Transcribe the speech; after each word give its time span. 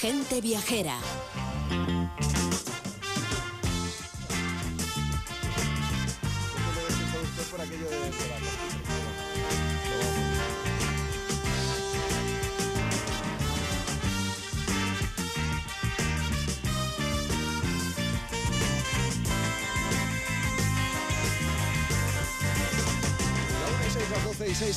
Gente 0.00 0.40
viajera. 0.40 0.96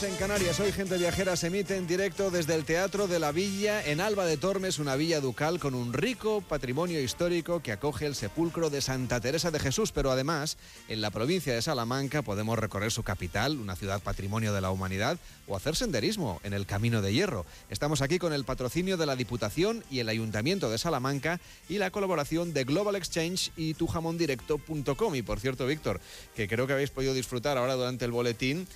En 0.04 0.16
Canarias. 0.16 0.60
Hoy 0.60 0.72
Gente 0.72 0.98
Viajera 0.98 1.36
se 1.36 1.48
emite 1.48 1.76
en 1.76 1.88
directo 1.88 2.30
desde 2.30 2.54
el 2.54 2.66
Teatro 2.66 3.08
de 3.08 3.18
la 3.18 3.32
Villa 3.32 3.84
en 3.84 4.00
Alba 4.00 4.26
de 4.26 4.38
Tormes, 4.38 4.78
una 4.78 4.96
villa 4.96 5.22
ducal 5.22 5.60
con 5.60 5.74
un 5.74 5.94
rico 5.94 6.42
patrimonio 6.42 7.02
histórico 7.02 7.64
que 7.64 7.72
acoge 7.72 8.06
el 8.06 8.14
sepulcro 8.14 8.70
de 8.70 8.82
Santa 8.82 9.20
Teresa 9.22 9.50
de 9.50 9.60
Jesús, 9.60 9.92
pero 9.92 10.12
además 10.12 10.58
en 10.88 11.02
la 11.02 11.10
provincia 11.10 11.54
de 11.54 11.62
Salamanca 11.62 12.22
podemos 12.22 12.60
recorrer 12.60 12.92
su 12.92 13.02
capital, 13.02 13.58
una 13.58 13.76
ciudad 13.76 14.02
patrimonio 14.02 14.54
de 14.54 14.62
la 14.62 14.72
humanidad, 14.72 15.18
o 15.48 15.56
hacer 15.56 15.76
senderismo 15.76 16.42
en 16.44 16.54
el 16.54 16.66
Camino 16.66 17.02
de 17.02 17.14
Hierro. 17.14 17.46
Estamos 17.70 18.02
aquí 18.02 18.20
con 18.20 18.34
el 18.34 18.44
patrocinio 18.44 18.98
de 18.98 19.06
la 19.06 19.16
Diputación 19.16 19.84
y 19.90 20.00
el 20.00 20.10
Ayuntamiento 20.10 20.70
de 20.70 20.78
Salamanca 20.78 21.40
y 21.70 21.78
la 21.78 21.90
colaboración 21.90 22.54
de 22.54 22.66
Global 22.66 22.98
Exchange 22.98 23.52
y 23.56 23.74
tujamondirecto.com. 23.74 25.16
Y 25.16 25.22
por 25.22 25.40
cierto, 25.40 25.66
Víctor, 25.66 26.02
que 26.36 26.48
creo 26.48 26.68
que 26.68 26.74
habéis 26.74 26.92
podido 26.92 27.14
disfrutar 27.14 27.58
ahora 27.58 27.76
durante 27.76 28.06
el 28.06 28.12
boletín, 28.12 28.68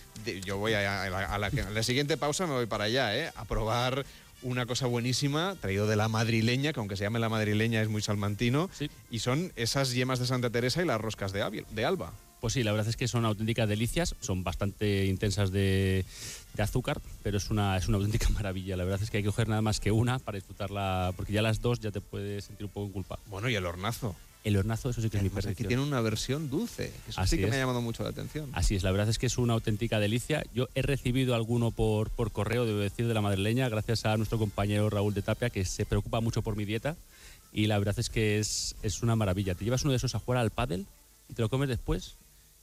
yo 0.45 0.57
voy 0.57 0.73
a 0.73 1.10
a, 1.13 1.37
la, 1.37 1.83
siguiente 1.83 2.17
pausa 2.17 2.47
me 2.47 2.53
voy 2.53 2.65
para 2.65 2.85
allá, 2.85 3.15
¿eh? 3.17 3.31
A 3.35 3.45
probar 3.45 4.05
una 4.43 4.65
cosa 4.65 4.87
buenísima, 4.87 5.55
traído 5.61 5.87
de 5.87 5.95
la 5.95 6.07
madrileña, 6.07 6.73
que 6.73 6.79
aunque 6.79 6.97
se 6.97 7.03
llame 7.03 7.19
la 7.19 7.29
madrileña 7.29 7.81
es 7.81 7.89
muy 7.89 8.01
salmantino, 8.01 8.69
y 9.09 9.19
son 9.19 9.51
esas 9.55 9.93
yemas 9.93 10.19
de 10.19 10.25
Santa 10.25 10.49
Teresa 10.49 10.81
y 10.81 10.85
las 10.85 10.99
roscas 10.99 11.31
de, 11.31 11.65
de 11.69 11.85
Alba. 11.85 12.13
Pues 12.41 12.53
sí, 12.53 12.63
la 12.63 12.71
verdad 12.71 12.87
es 12.87 12.97
que 12.97 13.07
son 13.07 13.23
auténticas 13.23 13.69
delicias, 13.69 14.15
son 14.19 14.43
bastante 14.43 15.05
intensas 15.05 15.51
de, 15.51 16.05
azúcar, 16.57 16.99
pero 17.21 17.37
es 17.37 17.51
una, 17.51 17.77
es 17.77 17.87
una 17.87 17.97
auténtica 17.97 18.29
maravilla. 18.33 18.75
La 18.75 18.83
verdad 18.83 19.01
es 19.01 19.11
que 19.11 19.17
hay 19.17 19.23
que 19.23 19.29
coger 19.29 19.47
nada 19.47 19.61
más 19.61 19.79
que 19.79 19.91
una 19.91 20.17
para 20.17 20.37
disfrutarla, 20.37 21.13
porque 21.15 21.33
ya 21.33 21.43
las 21.43 21.61
dos 21.61 21.79
ya 21.79 21.91
te 21.91 22.01
puedes 22.01 22.45
sentir 22.45 22.65
un 22.65 22.71
poco 22.71 22.87
en 22.87 22.93
culpa. 22.93 23.19
Bueno, 23.27 23.47
y 23.47 23.55
el 23.55 23.65
hornazo. 23.65 24.15
El 24.43 24.57
hornazo, 24.57 24.89
eso 24.89 25.01
sí 25.01 25.09
que 25.09 25.17
es 25.17 25.23
mi 25.23 25.29
perdición. 25.29 25.53
Aquí 25.53 25.63
tiene 25.65 25.83
una 25.83 26.01
versión 26.01 26.49
dulce, 26.49 26.91
eso 27.07 27.25
sí 27.27 27.37
que 27.37 27.47
me 27.47 27.55
ha 27.55 27.59
llamado 27.59 27.81
mucho 27.81 28.03
la 28.03 28.09
atención. 28.09 28.49
Así 28.53 28.75
es, 28.75 28.83
la 28.83 28.91
verdad 28.91 29.09
es 29.09 29.19
que 29.19 29.27
es 29.27 29.37
una 29.37 29.53
auténtica 29.53 29.99
delicia. 29.99 30.43
Yo 30.53 30.67
he 30.73 30.81
recibido 30.81 31.35
alguno 31.35 31.69
por, 31.71 32.09
por 32.09 32.31
correo, 32.31 32.65
debo 32.65 32.79
decir, 32.79 33.07
de 33.07 33.13
la 33.13 33.21
madrileña, 33.21 33.69
gracias 33.69 34.05
a 34.05 34.17
nuestro 34.17 34.39
compañero 34.39 34.89
Raúl 34.89 35.13
de 35.13 35.21
Tapia, 35.21 35.49
que 35.49 35.63
se 35.65 35.85
preocupa 35.85 36.21
mucho 36.21 36.41
por 36.41 36.55
mi 36.55 36.65
dieta. 36.65 36.95
Y 37.53 37.67
la 37.67 37.77
verdad 37.77 37.99
es 37.99 38.09
que 38.09 38.39
es, 38.39 38.75
es 38.81 39.03
una 39.03 39.15
maravilla. 39.15 39.53
Te 39.53 39.63
llevas 39.65 39.83
uno 39.83 39.91
de 39.91 39.97
esos 39.97 40.15
a 40.15 40.19
jugar 40.19 40.39
al 40.39 40.51
pádel 40.51 40.87
y 41.29 41.33
te 41.33 41.41
lo 41.41 41.49
comes 41.49 41.69
después 41.69 42.15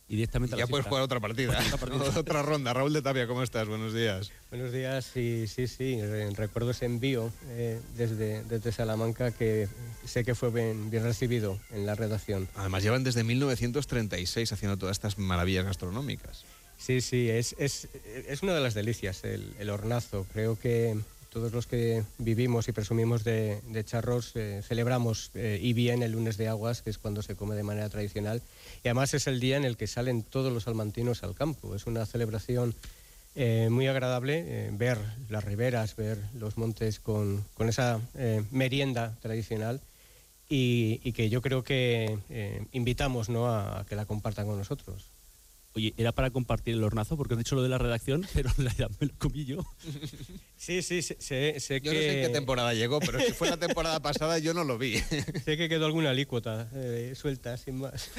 y 0.09 0.17
directamente 0.17 0.57
ya 0.57 0.67
puedes 0.67 0.87
jugar 0.87 1.03
otra 1.03 1.21
partida, 1.21 1.59
otra, 2.17 2.43
ronda. 2.43 2.73
Raúl 2.73 2.93
de 2.93 3.03
Tapia, 3.03 3.27
¿cómo 3.27 3.43
estás? 3.43 3.69
Buenos 3.69 3.93
días. 3.93 4.31
Buenos 4.51 4.73
días, 4.73 5.05
sí, 5.05 5.47
sí, 5.47 5.67
sí. 5.67 6.01
Recuerdo 6.35 6.71
ese 6.71 6.87
envío 6.87 7.31
eh, 7.51 7.81
desde, 7.97 8.43
desde 8.45 8.73
Salamanca 8.73 9.31
que 9.31 9.69
sé 10.07 10.25
que 10.25 10.35
fue 10.35 10.51
bien, 10.51 10.91
bien 10.91 11.03
recibido 11.03 11.59
en 11.71 11.85
la 11.85 11.95
redacción. 11.95 12.49
Además, 12.57 12.83
llevan 12.83 13.05
desde 13.05 13.23
1936 13.23 14.53
haciendo 14.53 14.79
todas 14.79 14.97
estas 14.97 15.19
maravillas 15.19 15.67
gastronómicas. 15.67 16.45
Sí, 16.79 17.01
sí, 17.01 17.29
es, 17.29 17.55
es, 17.59 17.89
es 18.29 18.43
una 18.43 18.55
de 18.55 18.61
las 18.61 18.73
delicias, 18.73 19.25
el, 19.25 19.53
el 19.59 19.69
hornazo. 19.69 20.27
Creo 20.33 20.59
que 20.59 20.97
todos 21.31 21.53
los 21.53 21.67
que 21.67 22.05
vivimos 22.19 22.69
y 22.69 22.73
presumimos 22.73 23.25
de, 23.25 23.61
charros 23.85 24.33
eh, 24.35 24.63
celebramos 24.67 25.31
eh, 25.35 25.59
y 25.61 25.73
bien 25.73 26.03
el 26.03 26.13
lunes 26.13 26.37
de 26.37 26.49
aguas, 26.49 26.83
que 26.83 26.91
es 26.91 26.99
cuando 26.99 27.23
se 27.23 27.37
come 27.37 27.55
de 27.55 27.63
manera 27.63 27.89
tradicional. 27.89 28.43
Y 28.83 28.89
además 28.89 29.15
es 29.15 29.27
el 29.27 29.41
día 29.41 29.57
en 29.57 29.65
el 29.65 29.77
que 29.77 29.87
salen 29.87 30.23
todos 30.23 30.53
los 30.53 30.65
salmantinos 30.65 31.23
al 31.23 31.35
campo. 31.35 31.75
Es 31.75 31.87
una 31.87 32.07
celebración 32.07 32.75
eh, 33.35 33.69
muy 33.71 33.87
agradable 33.87 34.71
ver 34.73 34.99
las 35.29 35.45
riberas, 35.45 35.95
ver 35.97 36.19
los 36.35 36.57
montes 36.57 36.99
con, 36.99 37.45
esa 37.69 38.01
merienda 38.51 39.17
tradicional. 39.21 39.81
Y, 40.51 41.13
que 41.13 41.29
yo 41.29 41.43
creo 41.43 41.63
que 41.63 42.19
invitamos 42.73 43.29
¿no? 43.29 43.49
a 43.49 43.85
que 43.87 43.97
la 43.97 44.07
compartan 44.07 44.47
con 44.47 44.57
nosotros. 44.57 45.11
Oye, 45.75 45.95
era 45.97 46.13
para 46.13 46.31
compartir 46.31 46.75
el 46.75 46.83
hornazo, 46.83 47.17
porque 47.17 47.35
has 47.35 47.39
dicho 47.39 47.55
lo 47.55 47.63
de 47.63 47.69
la 47.69 47.79
redacción, 47.79 48.27
pero 48.35 48.51
en 48.51 48.65
realidad 48.65 48.91
me 49.01 49.07
lo 49.07 49.15
comí 49.19 49.45
yo. 49.45 49.65
Sí, 50.59 50.83
sí, 50.83 51.03
sé, 51.03 51.17
sé 51.21 51.81
yo 51.81 51.93
no 51.93 51.99
sé 52.01 52.21
en 52.21 52.27
qué 52.27 52.33
temporada 52.33 52.75
llegó, 52.75 52.99
pero 52.99 53.21
si 53.21 53.33
fue 53.33 53.49
la 53.49 53.57
temporada 53.57 54.01
pasada 54.01 54.41
yo 54.41 54.55
no 54.55 54.65
lo 54.65 54.77
vi. 54.77 54.99
Sé 55.45 55.57
que 55.57 55.69
quedó 55.69 55.87
alguna 55.87 56.11
alícuota 56.11 56.69
eh, 56.75 57.13
suelta, 57.15 57.57
sin 57.57 57.79
más. 57.79 58.11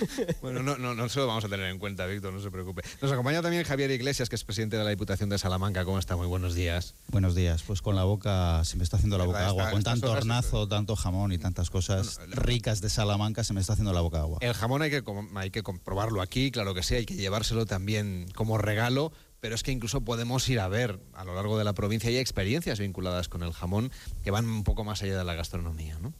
Bueno, 0.41 0.63
no, 0.63 0.77
no, 0.77 0.95
no 0.95 1.09
se 1.09 1.19
lo 1.19 1.27
vamos 1.27 1.43
a 1.43 1.49
tener 1.49 1.69
en 1.69 1.79
cuenta, 1.79 2.05
Víctor, 2.05 2.31
no 2.31 2.39
se 2.39 2.49
preocupe. 2.49 2.81
Nos 3.01 3.11
acompaña 3.11 3.41
también 3.41 3.65
Javier 3.65 3.91
Iglesias, 3.91 4.29
que 4.29 4.37
es 4.37 4.45
presidente 4.45 4.77
de 4.77 4.85
la 4.85 4.89
Diputación 4.89 5.29
de 5.29 5.37
Salamanca. 5.37 5.83
¿Cómo 5.83 5.99
está? 5.99 6.15
Muy 6.15 6.27
buenos 6.27 6.55
días. 6.55 6.95
Buenos 7.07 7.35
días. 7.35 7.61
Pues 7.63 7.81
con 7.81 7.97
la 7.97 8.05
boca, 8.05 8.63
se 8.63 8.77
me 8.77 8.85
está 8.85 8.95
haciendo 8.95 9.17
la 9.17 9.25
boca 9.25 9.45
agua. 9.45 9.71
Con 9.71 9.83
tanto 9.83 10.09
hornazo, 10.09 10.65
tanto 10.69 10.95
jamón 10.95 11.33
y 11.33 11.39
tantas 11.39 11.69
cosas 11.69 12.21
ricas 12.29 12.79
de 12.79 12.89
Salamanca, 12.89 13.43
se 13.43 13.53
me 13.53 13.59
está 13.59 13.73
haciendo 13.73 13.91
la 13.91 13.99
boca 14.01 14.21
agua. 14.21 14.37
El 14.39 14.53
jamón 14.53 14.81
hay 14.81 14.89
que, 14.89 15.03
hay 15.35 15.51
que 15.51 15.61
comprobarlo 15.61 16.21
aquí, 16.21 16.51
claro 16.51 16.73
que 16.73 16.83
sí, 16.83 16.95
hay 16.95 17.05
que 17.05 17.15
llevárselo 17.39 17.65
también 17.65 18.27
como 18.35 18.57
regalo 18.57 19.13
pero 19.39 19.55
es 19.55 19.63
que 19.63 19.71
incluso 19.71 20.01
podemos 20.01 20.47
ir 20.49 20.59
a 20.59 20.67
ver 20.67 20.99
a 21.13 21.23
lo 21.23 21.33
largo 21.35 21.57
de 21.57 21.63
la 21.63 21.73
provincia 21.73 22.09
hay 22.09 22.17
experiencias 22.17 22.79
vinculadas 22.79 23.29
con 23.29 23.43
el 23.43 23.53
jamón 23.53 23.91
que 24.23 24.31
van 24.31 24.45
un 24.45 24.65
poco 24.65 24.83
más 24.83 25.01
allá 25.01 25.17
de 25.17 25.23
la 25.23 25.33
gastronomía, 25.33 25.97
¿no? 25.99 26.13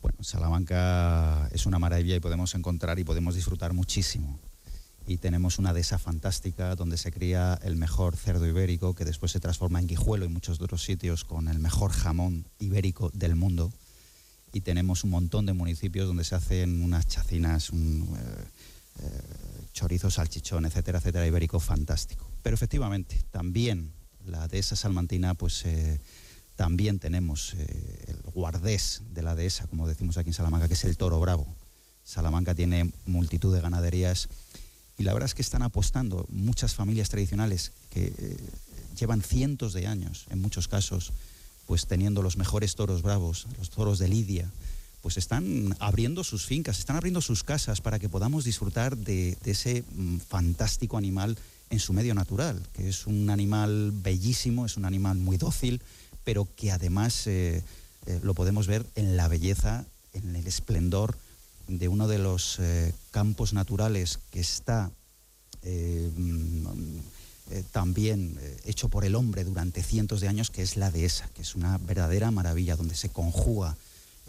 Bueno, 0.00 0.22
Salamanca 0.22 1.48
es 1.52 1.66
una 1.66 1.80
maravilla 1.80 2.14
y 2.14 2.20
podemos 2.20 2.54
encontrar 2.54 3.00
y 3.00 3.04
podemos 3.04 3.34
disfrutar 3.34 3.72
muchísimo. 3.72 4.38
Y 5.06 5.16
tenemos 5.18 5.58
una 5.58 5.72
dehesa 5.72 5.98
fantástica 5.98 6.76
donde 6.76 6.96
se 6.96 7.10
cría 7.10 7.58
el 7.62 7.76
mejor 7.76 8.16
cerdo 8.16 8.46
ibérico 8.46 8.94
que 8.94 9.04
después 9.04 9.32
se 9.32 9.40
transforma 9.40 9.80
en 9.80 9.88
guijuelo 9.88 10.24
en 10.24 10.32
muchos 10.32 10.60
otros 10.60 10.84
sitios 10.84 11.24
con 11.24 11.48
el 11.48 11.58
mejor 11.58 11.90
jamón 11.90 12.46
ibérico 12.60 13.10
del 13.12 13.34
mundo. 13.34 13.72
Y 14.52 14.60
tenemos 14.60 15.02
un 15.02 15.10
montón 15.10 15.46
de 15.46 15.52
municipios 15.52 16.06
donde 16.06 16.24
se 16.24 16.36
hacen 16.36 16.82
unas 16.82 17.06
chacinas, 17.06 17.70
un, 17.70 18.16
eh, 18.16 18.44
chorizo, 19.72 20.10
salchichón, 20.10 20.66
etcétera, 20.66 20.98
etcétera, 20.98 21.26
ibérico 21.26 21.60
fantástico. 21.60 22.30
Pero 22.42 22.54
efectivamente, 22.54 23.22
también 23.30 23.92
la 24.26 24.48
dehesa 24.48 24.76
salmantina, 24.76 25.34
pues 25.34 25.64
eh, 25.64 26.00
también 26.56 26.98
tenemos 26.98 27.54
eh, 27.54 28.04
el 28.08 28.20
guardés 28.32 29.02
de 29.12 29.22
la 29.22 29.34
dehesa, 29.34 29.66
como 29.66 29.88
decimos 29.88 30.16
aquí 30.16 30.30
en 30.30 30.34
Salamanca, 30.34 30.68
que 30.68 30.74
es 30.74 30.84
el 30.84 30.96
toro 30.96 31.20
bravo. 31.20 31.46
Salamanca 32.04 32.54
tiene 32.54 32.92
multitud 33.06 33.54
de 33.54 33.60
ganaderías 33.60 34.28
y 34.98 35.04
la 35.04 35.12
verdad 35.12 35.26
es 35.26 35.34
que 35.34 35.42
están 35.42 35.62
apostando 35.62 36.26
muchas 36.28 36.74
familias 36.74 37.08
tradicionales 37.08 37.72
que 37.90 38.12
llevan 38.98 39.22
cientos 39.22 39.72
de 39.72 39.86
años, 39.86 40.26
en 40.30 40.42
muchos 40.42 40.68
casos, 40.68 41.12
pues 41.66 41.86
teniendo 41.86 42.20
los 42.20 42.36
mejores 42.36 42.74
toros 42.74 43.02
bravos, 43.02 43.46
los 43.58 43.70
toros 43.70 43.98
de 43.98 44.08
Lidia, 44.08 44.50
pues 45.00 45.16
están 45.16 45.74
abriendo 45.78 46.24
sus 46.24 46.44
fincas, 46.44 46.78
están 46.78 46.96
abriendo 46.96 47.20
sus 47.20 47.42
casas 47.42 47.80
para 47.80 47.98
que 47.98 48.08
podamos 48.08 48.44
disfrutar 48.44 48.96
de, 48.96 49.36
ese 49.44 49.82
mm, 49.94 50.18
fantástico 50.18 50.96
animal 50.96 51.38
en 51.70 51.78
su 51.78 51.92
medio 51.92 52.14
natural, 52.14 52.60
que 52.74 52.88
es 52.88 53.06
un 53.06 53.30
animal 53.30 53.92
bellísimo, 53.94 54.66
es 54.66 54.76
un 54.76 54.84
animal 54.84 55.16
muy 55.16 55.36
dócil, 55.36 55.80
pero 56.24 56.48
que 56.56 56.72
además 56.72 57.26
eh, 57.26 57.62
eh, 58.06 58.20
lo 58.22 58.34
podemos 58.34 58.66
ver 58.66 58.84
en 58.94 59.16
la 59.16 59.28
belleza, 59.28 59.86
en 60.12 60.36
el 60.36 60.46
esplendor 60.46 61.16
de 61.68 61.88
uno 61.88 62.08
de 62.08 62.18
los 62.18 62.58
eh, 62.58 62.92
campos 63.12 63.52
naturales 63.52 64.18
que 64.30 64.40
está 64.40 64.90
mm, 65.64 66.66
también 67.72 68.38
hecho 68.64 68.88
por 68.88 69.04
el 69.04 69.14
hombre 69.14 69.44
durante 69.44 69.82
cientos 69.82 70.20
de 70.20 70.28
años, 70.28 70.50
que 70.50 70.62
es 70.62 70.76
la 70.76 70.90
dehesa, 70.90 71.28
que 71.34 71.42
es 71.42 71.54
una 71.54 71.78
verdadera 71.78 72.30
maravilla, 72.30 72.76
donde 72.76 72.94
se 72.94 73.08
conjuga 73.08 73.76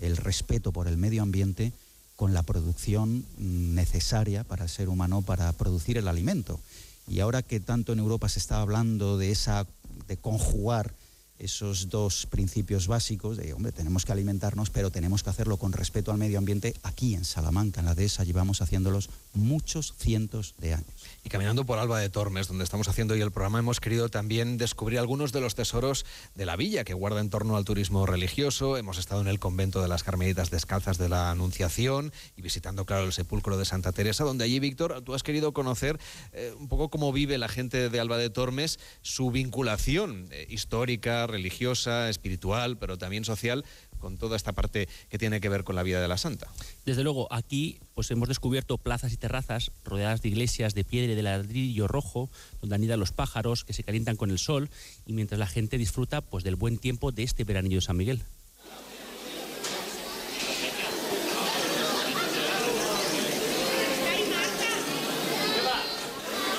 el 0.01 0.18
respeto 0.18 0.71
por 0.71 0.88
el 0.88 0.98
medio 0.98 1.21
ambiente 1.21 1.71
con 2.15 2.33
la 2.33 2.44
producción 2.44 3.25
necesaria 3.38 4.44
para 4.44 4.65
el 4.65 4.69
ser 4.69 4.89
humano 4.89 5.21
para 5.21 5.51
producir 5.53 5.98
el 5.98 6.07
alimento. 6.07 6.59
Y 7.07 7.19
ahora 7.19 7.42
que 7.42 7.59
tanto 7.59 7.94
en 7.94 8.00
Europa 8.00 8.30
se 8.30 8.39
está 8.39 8.62
hablando 8.62 9.18
de 9.18 9.31
esa 9.31 9.65
de 10.07 10.18
conjugar 10.18 10.94
esos 11.42 11.90
dos 11.90 12.28
principios 12.28 12.88
básicos 12.88 13.36
de, 13.36 13.54
hombre, 13.54 13.72
tenemos 13.72 14.06
que 14.06 14.12
alimentarnos, 14.12 14.70
pero 14.70 14.92
tenemos 14.92 15.24
que 15.24 15.32
hacerlo 15.32 15.58
con 15.58 15.74
respeto 15.74 16.12
al 16.12 16.20
medio 16.20 16.38
ambiente. 16.38 16.76
Aquí 16.84 17.16
en 17.16 17.26
Salamanca, 17.26 17.80
en 17.80 17.88
la 17.88 17.96
dehesa, 17.96 18.24
llevamos 18.24 18.62
haciéndolos 18.62 19.10
muchos 19.34 19.96
cientos 19.98 20.54
de 20.60 20.76
años. 20.76 20.88
Y 21.24 21.30
caminando 21.30 21.66
por 21.66 21.80
Alba 21.80 22.00
de 22.00 22.10
Tormes, 22.10 22.48
donde 22.48 22.64
estamos 22.64 22.88
haciendo 22.88 23.16
hoy 23.16 23.22
el 23.22 23.32
programa, 23.32 23.58
hemos 23.58 23.80
querido 23.80 24.10
también 24.10 24.58
descubrir 24.58 25.00
algunos 25.00 25.32
de 25.32 25.42
los 25.42 25.56
tesoros 25.56 26.06
de 26.36 26.46
la 26.46 26.56
villa 26.56 26.84
que 26.84 26.94
guarda 26.94 27.22
en 27.22 27.32
torno 27.32 27.58
al 27.58 27.66
turismo 27.66 28.06
religioso. 28.06 28.78
Hemos 28.78 29.00
estado 29.00 29.22
en 29.22 29.28
el 29.28 29.40
convento 29.40 29.82
de 29.82 29.88
las 29.88 30.04
Carmelitas 30.04 30.52
Descalzas 30.52 31.00
de 31.00 31.10
la 31.10 31.32
Anunciación 31.32 32.14
y 32.38 32.44
visitando, 32.44 32.86
claro, 32.86 33.06
el 33.06 33.14
sepulcro 33.14 33.58
de 33.58 33.66
Santa 33.66 33.94
Teresa, 33.94 34.24
donde 34.24 34.44
allí, 34.44 34.60
Víctor, 34.60 35.02
tú 35.02 35.16
has 35.16 35.24
querido 35.24 35.54
conocer 35.54 36.00
eh, 36.34 36.54
un 36.60 36.68
poco 36.68 36.90
cómo 36.90 37.12
vive 37.12 37.40
la 37.40 37.50
gente 37.50 37.90
de 37.90 38.00
Alba 38.00 38.18
de 38.18 38.30
Tormes, 38.30 38.80
su 39.02 39.32
vinculación 39.32 40.28
eh, 40.32 40.46
histórica, 40.50 41.26
religiosa, 41.31 42.10
espiritual, 42.10 42.78
pero 42.78 42.98
también 42.98 43.25
social, 43.25 43.66
con 44.00 44.18
toda 44.18 44.36
esta 44.36 44.51
parte 44.51 44.89
que 45.10 45.18
tiene 45.18 45.39
que 45.39 45.50
ver 45.50 45.63
con 45.63 45.75
la 45.75 45.83
vida 45.83 46.01
de 46.01 46.07
la 46.07 46.18
santa. 46.18 46.48
Desde 46.86 47.04
luego, 47.04 47.31
aquí 47.31 47.80
pues 47.94 48.10
hemos 48.12 48.28
descubierto 48.28 48.78
plazas 48.78 49.13
y 49.13 49.18
terrazas 49.18 49.72
rodeadas 49.83 50.22
de 50.22 50.30
iglesias 50.30 50.74
de 50.74 50.83
piedra 50.83 51.13
y 51.13 51.16
de 51.16 51.24
ladrillo 51.24 51.88
rojo, 51.88 52.30
donde 52.60 52.75
anidan 52.75 53.00
los 53.00 53.12
pájaros 53.12 53.63
que 53.63 53.74
se 53.74 53.83
calientan 53.83 54.18
con 54.18 54.31
el 54.31 54.39
sol 54.39 54.69
y 55.06 55.13
mientras 55.13 55.39
la 55.39 55.48
gente 55.48 55.78
disfruta 55.78 56.22
pues 56.22 56.44
del 56.44 56.56
buen 56.56 56.78
tiempo 56.78 57.12
de 57.12 57.24
este 57.24 57.44
veranillo 57.44 57.77
de 57.77 57.81
San 57.81 57.98
Miguel. 57.98 58.24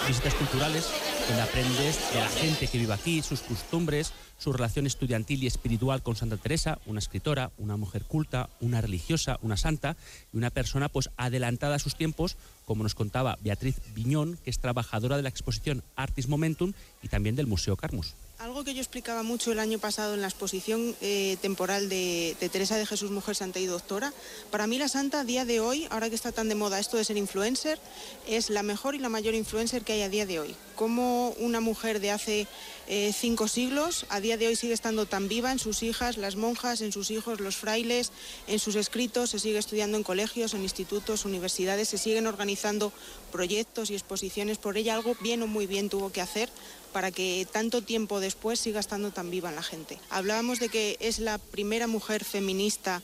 Visitas 0.08 0.34
culturales 0.34 0.90
donde 1.28 1.42
aprendes 1.42 2.12
de 2.12 2.20
la 2.20 2.28
gente 2.28 2.66
que 2.66 2.78
vive 2.78 2.92
aquí, 2.92 3.22
sus 3.22 3.40
costumbres, 3.40 4.12
su 4.36 4.52
relación 4.52 4.86
estudiantil 4.86 5.42
y 5.42 5.46
espiritual 5.46 6.02
con 6.02 6.16
Santa 6.16 6.36
Teresa, 6.36 6.78
una 6.86 6.98
escritora, 6.98 7.52
una 7.58 7.76
mujer 7.76 8.04
culta, 8.04 8.50
una 8.60 8.80
religiosa, 8.80 9.38
una 9.42 9.56
santa 9.56 9.96
y 10.32 10.36
una 10.36 10.50
persona 10.50 10.88
pues 10.88 11.10
adelantada 11.16 11.76
a 11.76 11.78
sus 11.78 11.94
tiempos, 11.94 12.36
como 12.64 12.82
nos 12.82 12.94
contaba 12.94 13.38
Beatriz 13.42 13.80
Viñón, 13.94 14.38
que 14.44 14.50
es 14.50 14.58
trabajadora 14.58 15.16
de 15.16 15.22
la 15.22 15.28
exposición 15.28 15.84
Artis 15.94 16.28
Momentum 16.28 16.72
y 17.02 17.08
también 17.08 17.36
del 17.36 17.46
Museo 17.46 17.76
Carmus. 17.76 18.14
Algo 18.42 18.64
que 18.64 18.74
yo 18.74 18.80
explicaba 18.80 19.22
mucho 19.22 19.52
el 19.52 19.60
año 19.60 19.78
pasado 19.78 20.14
en 20.14 20.20
la 20.20 20.26
exposición 20.26 20.96
eh, 21.00 21.36
temporal 21.40 21.88
de, 21.88 22.36
Teresa 22.50 22.76
de 22.76 22.86
Jesús, 22.86 23.12
Mujer 23.12 23.36
Santa 23.36 23.60
y 23.60 23.66
Doctora, 23.66 24.12
para 24.50 24.66
mí 24.66 24.78
la 24.78 24.88
Santa 24.88 25.20
a 25.20 25.24
día 25.24 25.44
de 25.44 25.60
hoy, 25.60 25.86
ahora 25.90 26.08
que 26.08 26.16
está 26.16 26.32
tan 26.32 26.48
de 26.48 26.56
moda 26.56 26.80
esto 26.80 26.96
de 26.96 27.04
ser 27.04 27.16
influencer, 27.16 27.78
es 28.26 28.50
la 28.50 28.64
mejor 28.64 28.96
y 28.96 28.98
la 28.98 29.08
mayor 29.08 29.34
influencer 29.34 29.82
que 29.82 29.92
hay 29.92 30.02
a 30.02 30.08
día 30.08 30.26
de 30.26 30.40
hoy. 30.40 30.56
Como 30.74 31.28
una 31.38 31.60
mujer 31.60 32.00
de 32.00 32.10
hace 32.10 32.48
eh, 32.94 33.10
cinco 33.14 33.48
siglos 33.48 34.04
a 34.10 34.20
día 34.20 34.36
de 34.36 34.48
hoy 34.48 34.54
sigue 34.54 34.74
estando 34.74 35.06
tan 35.06 35.26
viva 35.26 35.50
en 35.50 35.58
sus 35.58 35.82
hijas, 35.82 36.18
las 36.18 36.36
monjas, 36.36 36.82
en 36.82 36.92
sus 36.92 37.10
hijos, 37.10 37.40
los 37.40 37.56
frailes, 37.56 38.12
en 38.46 38.58
sus 38.58 38.74
escritos, 38.76 39.30
se 39.30 39.38
sigue 39.38 39.56
estudiando 39.56 39.96
en 39.96 40.02
colegios, 40.02 40.52
en 40.52 40.62
institutos, 40.62 41.24
universidades, 41.24 41.88
se 41.88 41.96
siguen 41.96 42.26
organizando 42.26 42.92
proyectos 43.30 43.88
y 43.88 43.94
exposiciones 43.94 44.58
por 44.58 44.76
ella, 44.76 44.94
algo 44.94 45.16
bien 45.22 45.42
o 45.42 45.46
muy 45.46 45.66
bien 45.66 45.88
tuvo 45.88 46.12
que 46.12 46.20
hacer 46.20 46.50
para 46.92 47.10
que 47.10 47.48
tanto 47.50 47.80
tiempo 47.80 48.20
después 48.20 48.60
siga 48.60 48.80
estando 48.80 49.10
tan 49.10 49.30
viva 49.30 49.48
en 49.48 49.56
la 49.56 49.62
gente. 49.62 49.98
Hablábamos 50.10 50.60
de 50.60 50.68
que 50.68 50.98
es 51.00 51.18
la 51.18 51.38
primera 51.38 51.86
mujer 51.86 52.26
feminista 52.26 53.00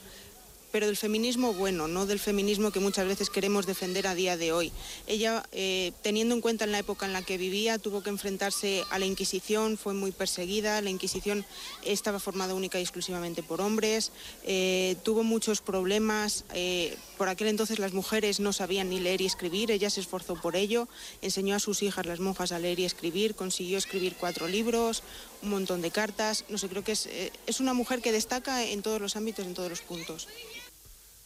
pero 0.71 0.87
del 0.87 0.97
feminismo 0.97 1.53
bueno, 1.53 1.87
no 1.87 2.05
del 2.05 2.19
feminismo 2.19 2.71
que 2.71 2.79
muchas 2.79 3.07
veces 3.07 3.29
queremos 3.29 3.65
defender 3.65 4.07
a 4.07 4.15
día 4.15 4.37
de 4.37 4.51
hoy. 4.51 4.71
Ella, 5.07 5.43
eh, 5.51 5.91
teniendo 6.01 6.35
en 6.35 6.41
cuenta 6.41 6.65
en 6.65 6.71
la 6.71 6.79
época 6.79 7.05
en 7.05 7.13
la 7.13 7.21
que 7.21 7.37
vivía, 7.37 7.77
tuvo 7.77 8.03
que 8.03 8.09
enfrentarse 8.09 8.83
a 8.89 8.99
la 8.99 9.05
Inquisición, 9.05 9.77
fue 9.77 9.93
muy 9.93 10.11
perseguida, 10.11 10.81
la 10.81 10.89
Inquisición 10.89 11.45
estaba 11.83 12.19
formada 12.19 12.53
única 12.53 12.79
y 12.79 12.81
exclusivamente 12.81 13.43
por 13.43 13.61
hombres, 13.61 14.11
eh, 14.43 14.95
tuvo 15.03 15.23
muchos 15.23 15.61
problemas, 15.61 16.45
eh, 16.53 16.97
por 17.17 17.29
aquel 17.29 17.47
entonces 17.47 17.79
las 17.79 17.93
mujeres 17.93 18.39
no 18.39 18.53
sabían 18.53 18.89
ni 18.89 18.99
leer 18.99 19.21
y 19.21 19.25
escribir, 19.25 19.71
ella 19.71 19.89
se 19.89 19.99
esforzó 19.99 20.35
por 20.35 20.55
ello, 20.55 20.87
enseñó 21.21 21.55
a 21.55 21.59
sus 21.59 21.83
hijas, 21.83 22.05
las 22.05 22.19
monjas, 22.19 22.51
a 22.51 22.59
leer 22.59 22.79
y 22.79 22.85
escribir, 22.85 23.35
consiguió 23.35 23.77
escribir 23.77 24.15
cuatro 24.17 24.47
libros, 24.47 25.03
un 25.41 25.49
montón 25.49 25.81
de 25.81 25.91
cartas, 25.91 26.45
no 26.49 26.57
sé, 26.57 26.67
creo 26.69 26.83
que 26.83 26.93
es, 26.93 27.09
es 27.47 27.59
una 27.59 27.73
mujer 27.73 28.01
que 28.01 28.11
destaca 28.11 28.63
en 28.63 28.81
todos 28.81 28.99
los 29.01 29.15
ámbitos, 29.15 29.45
en 29.45 29.53
todos 29.53 29.69
los 29.69 29.81
puntos. 29.81 30.27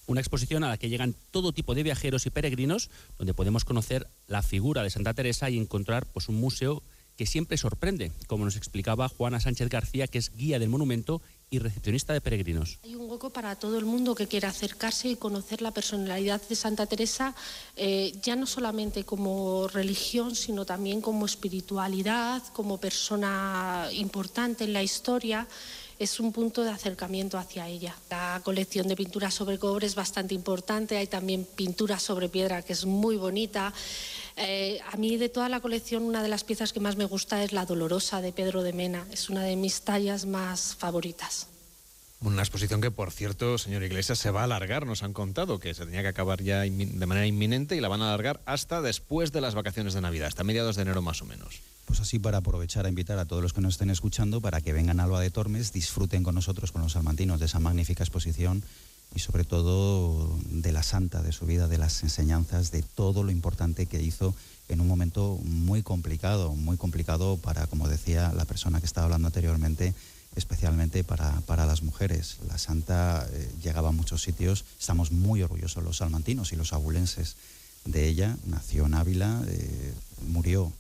Una 0.06 0.20
exposición 0.20 0.64
a 0.64 0.70
la 0.70 0.78
que 0.78 0.90
llegan 0.90 1.16
todo 1.32 1.54
tipo 1.54 1.76
de 1.76 1.84
viajeros 1.84 2.26
y 2.26 2.30
peregrinos, 2.30 2.90
donde 3.18 3.34
podemos 3.34 3.64
conocer 3.64 4.08
la 4.28 4.44
figura 4.44 4.84
de 4.84 4.90
Santa 4.90 5.14
Teresa 5.14 5.50
y 5.50 5.58
encontrar 5.58 6.06
pues, 6.08 6.28
un 6.28 6.36
museo 6.36 6.84
que 7.16 7.26
siempre 7.26 7.58
sorprende, 7.58 8.12
como 8.28 8.44
nos 8.44 8.56
explicaba 8.56 9.08
Juana 9.08 9.40
Sánchez 9.40 9.70
García, 9.70 10.08
que 10.08 10.18
es 10.18 10.36
guía 10.36 10.60
del 10.60 10.70
monumento 10.70 11.22
y 11.54 11.60
recepcionista 11.60 12.14
de 12.14 12.20
peregrinos. 12.20 12.80
Hay 12.84 12.96
un 12.96 13.08
hueco 13.08 13.30
para 13.30 13.56
todo 13.56 13.78
el 13.78 13.86
mundo 13.86 14.16
que 14.16 14.26
quiera 14.26 14.50
acercarse 14.50 15.10
y 15.10 15.16
conocer 15.16 15.62
la 15.62 15.70
personalidad 15.70 16.42
de 16.42 16.56
Santa 16.56 16.88
Teresa, 16.88 17.36
eh, 17.76 18.12
ya 18.24 18.36
no 18.36 18.48
solamente 18.48 19.04
como 19.04 19.68
religión, 19.68 20.36
sino 20.36 20.66
también 20.66 21.00
como 21.00 21.28
espiritualidad, 21.28 22.42
como 22.54 22.80
persona 22.80 23.88
importante 23.92 24.64
en 24.64 24.74
la 24.74 24.82
historia 24.82 25.48
es 26.00 26.20
un 26.20 26.32
punto 26.32 26.64
de 26.64 26.72
acercamiento 26.72 27.38
hacia 27.38 27.68
ella. 27.68 27.96
La 28.10 28.42
colección 28.44 28.88
de 28.88 28.96
pinturas 28.96 29.34
sobre 29.34 29.60
cobre 29.60 29.88
es 29.88 29.96
bastante 29.96 30.36
importante, 30.36 30.98
hay 30.98 31.08
también 31.08 31.46
pinturas 31.56 32.04
sobre 32.04 32.30
piedra 32.30 32.62
que 32.62 32.74
es 32.74 32.86
muy 32.86 33.16
bonita. 33.16 33.74
Eh, 34.36 34.80
a 34.92 34.98
mí 34.98 35.18
de 35.18 35.30
toda 35.30 35.50
la 35.50 35.60
colección 35.60 36.04
una 36.04 36.24
de 36.24 36.30
las 36.30 36.44
piezas 36.44 36.74
que 36.74 36.80
más 36.80 36.96
me 36.96 37.06
gusta 37.06 37.44
es 37.44 37.54
la 37.54 37.66
Dolorosa 37.66 38.22
de 38.22 38.32
Pedro 38.32 38.64
de 38.64 38.74
Mena, 38.74 39.06
es 39.12 39.30
una 39.30 39.44
de 39.44 39.56
mis 39.56 39.82
tallas 39.82 40.26
más 40.26 40.76
favoritas. 40.76 41.48
Una 42.24 42.42
exposición 42.42 42.80
que, 42.80 42.90
por 42.90 43.12
cierto, 43.12 43.58
señor 43.58 43.84
Iglesias, 43.84 44.18
se 44.18 44.32
va 44.32 44.42
a 44.42 44.44
alargar, 44.46 44.86
nos 44.86 45.04
han 45.04 45.12
contado 45.12 45.60
que 45.60 45.74
se 45.74 45.86
tenía 45.86 46.02
que 46.04 46.08
acabar 46.08 46.42
ya 46.42 46.62
de 46.62 47.06
manera 47.06 47.28
inminente 47.28 47.76
y 47.76 47.82
la 47.82 47.90
van 47.90 48.02
a 48.02 48.08
alargar 48.08 48.40
hasta 48.46 48.82
después 48.82 49.34
de 49.34 49.42
las 49.42 49.56
vacaciones 49.56 49.94
de 49.94 50.00
Navidad, 50.00 50.28
hasta 50.28 50.46
mediados 50.46 50.78
de 50.78 50.84
enero 50.84 51.02
más 51.02 51.22
o 51.22 51.26
menos. 51.26 51.73
Pues 51.86 52.00
así 52.00 52.18
para 52.18 52.38
aprovechar 52.38 52.86
a 52.86 52.90
invitar 52.90 53.20
a 53.20 53.26
todos 53.26 53.42
los 53.42 53.54
que 53.54 53.62
nos 53.62 53.74
estén 53.74 53.90
escuchando 53.90 54.42
para 54.42 54.62
que 54.62 54.74
vengan 54.74 55.00
a 55.00 55.04
Alba 55.04 55.20
de 55.20 55.32
Tormes, 55.32 55.74
disfruten 55.74 56.24
con 56.24 56.36
nosotros, 56.36 56.72
con 56.72 56.82
los 56.82 56.94
salmantinos, 56.94 57.40
de 57.40 57.48
esa 57.48 57.60
magnífica 57.60 58.04
exposición 58.04 58.64
y 59.16 59.20
sobre 59.20 59.44
todo 59.44 60.36
de 60.50 60.72
la 60.72 60.82
santa, 60.82 61.22
de 61.22 61.32
su 61.32 61.46
vida, 61.46 61.68
de 61.68 61.78
las 61.78 62.02
enseñanzas, 62.04 62.72
de 62.72 62.82
todo 62.82 63.24
lo 63.24 63.32
importante 63.32 63.86
que 63.86 64.02
hizo 64.02 64.34
en 64.70 64.82
un 64.82 64.88
momento 64.88 65.40
muy 65.44 65.84
complicado, 65.84 66.54
muy 66.54 66.78
complicado 66.78 67.38
para, 67.38 67.68
como 67.68 67.88
decía 67.88 68.32
la 68.36 68.46
persona 68.46 68.80
que 68.80 68.86
estaba 68.86 69.06
hablando 69.06 69.28
anteriormente, 69.28 69.94
especialmente 70.36 71.04
para, 71.04 71.66
las 71.66 71.84
mujeres. 71.84 72.38
La 72.48 72.58
santa 72.58 73.28
eh, 73.32 73.52
llegaba 73.62 73.90
a 73.90 73.92
muchos 73.92 74.24
sitios, 74.24 74.66
estamos 74.80 75.12
muy 75.12 75.44
orgullosos 75.44 75.84
los 75.84 75.98
salmantinos 75.98 76.54
y 76.54 76.56
los 76.56 76.74
abulenses 76.74 77.36
de 77.86 78.08
ella, 78.08 78.38
nació 78.46 78.86
en 78.86 78.96
Ávila, 78.96 79.44
eh, 79.48 79.94
murió 80.28 80.72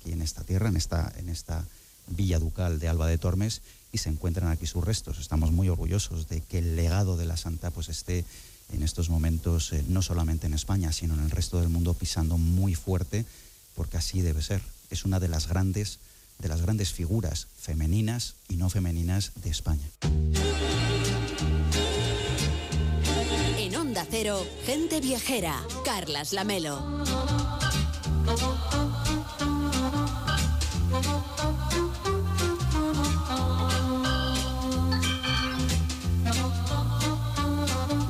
aquí 0.00 0.12
en 0.12 0.22
esta 0.22 0.42
tierra, 0.42 0.68
en 0.68 0.76
esta, 0.76 1.12
en 1.18 1.28
esta 1.28 1.64
villa 2.06 2.38
ducal 2.38 2.78
de 2.80 2.88
Alba 2.88 3.06
de 3.06 3.18
Tormes, 3.18 3.60
y 3.92 3.98
se 3.98 4.08
encuentran 4.08 4.48
aquí 4.48 4.66
sus 4.66 4.84
restos. 4.84 5.18
Estamos 5.18 5.52
muy 5.52 5.68
orgullosos 5.68 6.28
de 6.28 6.40
que 6.40 6.58
el 6.58 6.76
legado 6.76 7.16
de 7.16 7.26
la 7.26 7.36
santa 7.36 7.70
pues 7.70 7.88
esté 7.88 8.24
en 8.72 8.82
estos 8.82 9.10
momentos, 9.10 9.72
no 9.88 10.00
solamente 10.00 10.46
en 10.46 10.54
España, 10.54 10.92
sino 10.92 11.14
en 11.14 11.20
el 11.20 11.30
resto 11.30 11.60
del 11.60 11.68
mundo, 11.68 11.94
pisando 11.94 12.38
muy 12.38 12.74
fuerte, 12.74 13.24
porque 13.74 13.96
así 13.96 14.22
debe 14.22 14.42
ser. 14.42 14.62
Es 14.90 15.04
una 15.04 15.20
de 15.20 15.28
las 15.28 15.48
grandes 15.48 15.98
de 16.40 16.48
las 16.48 16.62
grandes 16.62 16.92
figuras 16.92 17.48
femeninas 17.58 18.34
y 18.48 18.56
no 18.56 18.70
femeninas 18.70 19.32
de 19.36 19.50
España. 19.50 19.86
En 23.58 23.76
Onda 23.76 24.06
Cero, 24.10 24.46
gente 24.64 25.00
viajera, 25.00 25.62
Carlas 25.84 26.32
Lamelo. 26.32 27.04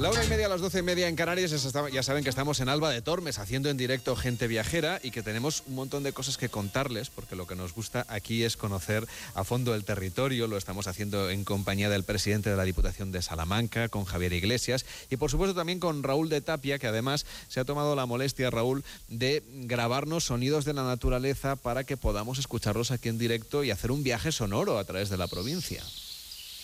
La 0.00 0.08
una 0.08 0.24
y 0.24 0.28
media 0.28 0.46
a 0.46 0.48
las 0.48 0.62
doce 0.62 0.78
y 0.78 0.82
media 0.82 1.08
en 1.08 1.14
Canarias, 1.14 1.50
ya 1.92 2.02
saben 2.02 2.24
que 2.24 2.30
estamos 2.30 2.60
en 2.60 2.70
Alba 2.70 2.88
de 2.88 3.02
Tormes 3.02 3.38
haciendo 3.38 3.68
en 3.68 3.76
directo 3.76 4.16
gente 4.16 4.46
viajera 4.46 4.98
y 5.02 5.10
que 5.10 5.22
tenemos 5.22 5.62
un 5.66 5.74
montón 5.74 6.02
de 6.04 6.14
cosas 6.14 6.38
que 6.38 6.48
contarles, 6.48 7.10
porque 7.10 7.36
lo 7.36 7.46
que 7.46 7.54
nos 7.54 7.74
gusta 7.74 8.06
aquí 8.08 8.42
es 8.42 8.56
conocer 8.56 9.06
a 9.34 9.44
fondo 9.44 9.74
el 9.74 9.84
territorio, 9.84 10.46
lo 10.46 10.56
estamos 10.56 10.86
haciendo 10.86 11.28
en 11.28 11.44
compañía 11.44 11.90
del 11.90 12.04
presidente 12.04 12.48
de 12.48 12.56
la 12.56 12.64
Diputación 12.64 13.12
de 13.12 13.20
Salamanca, 13.20 13.90
con 13.90 14.06
Javier 14.06 14.32
Iglesias, 14.32 14.86
y 15.10 15.18
por 15.18 15.30
supuesto 15.30 15.54
también 15.54 15.80
con 15.80 16.02
Raúl 16.02 16.30
de 16.30 16.40
Tapia, 16.40 16.78
que 16.78 16.86
además 16.86 17.26
se 17.48 17.60
ha 17.60 17.66
tomado 17.66 17.94
la 17.94 18.06
molestia, 18.06 18.48
Raúl, 18.48 18.82
de 19.08 19.42
grabarnos 19.52 20.24
sonidos 20.24 20.64
de 20.64 20.72
la 20.72 20.84
naturaleza 20.84 21.56
para 21.56 21.84
que 21.84 21.98
podamos 21.98 22.38
escucharlos 22.38 22.90
aquí 22.90 23.10
en 23.10 23.18
directo 23.18 23.64
y 23.64 23.70
hacer 23.70 23.90
un 23.90 24.02
viaje 24.02 24.32
sonoro 24.32 24.78
a 24.78 24.84
través 24.84 25.10
de 25.10 25.18
la 25.18 25.28
provincia. 25.28 25.84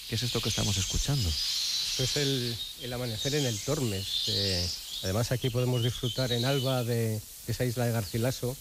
¿Qué 0.08 0.14
es 0.14 0.22
esto 0.22 0.40
que 0.40 0.48
estamos 0.48 0.78
escuchando? 0.78 1.28
Es 2.04 2.16
el, 2.16 2.92
amanecer 2.92 3.34
en 3.34 3.46
el 3.46 3.58
Tormes. 3.58 4.24
Eh, 4.28 4.68
además 5.04 5.32
aquí 5.32 5.50
podemos 5.50 5.82
disfrutar 5.82 6.32
en 6.32 6.44
Alba 6.44 6.84
de, 6.84 7.20
esa 7.46 7.64
isla 7.64 7.86
de 7.86 7.92
Garcilaso, 7.92 8.56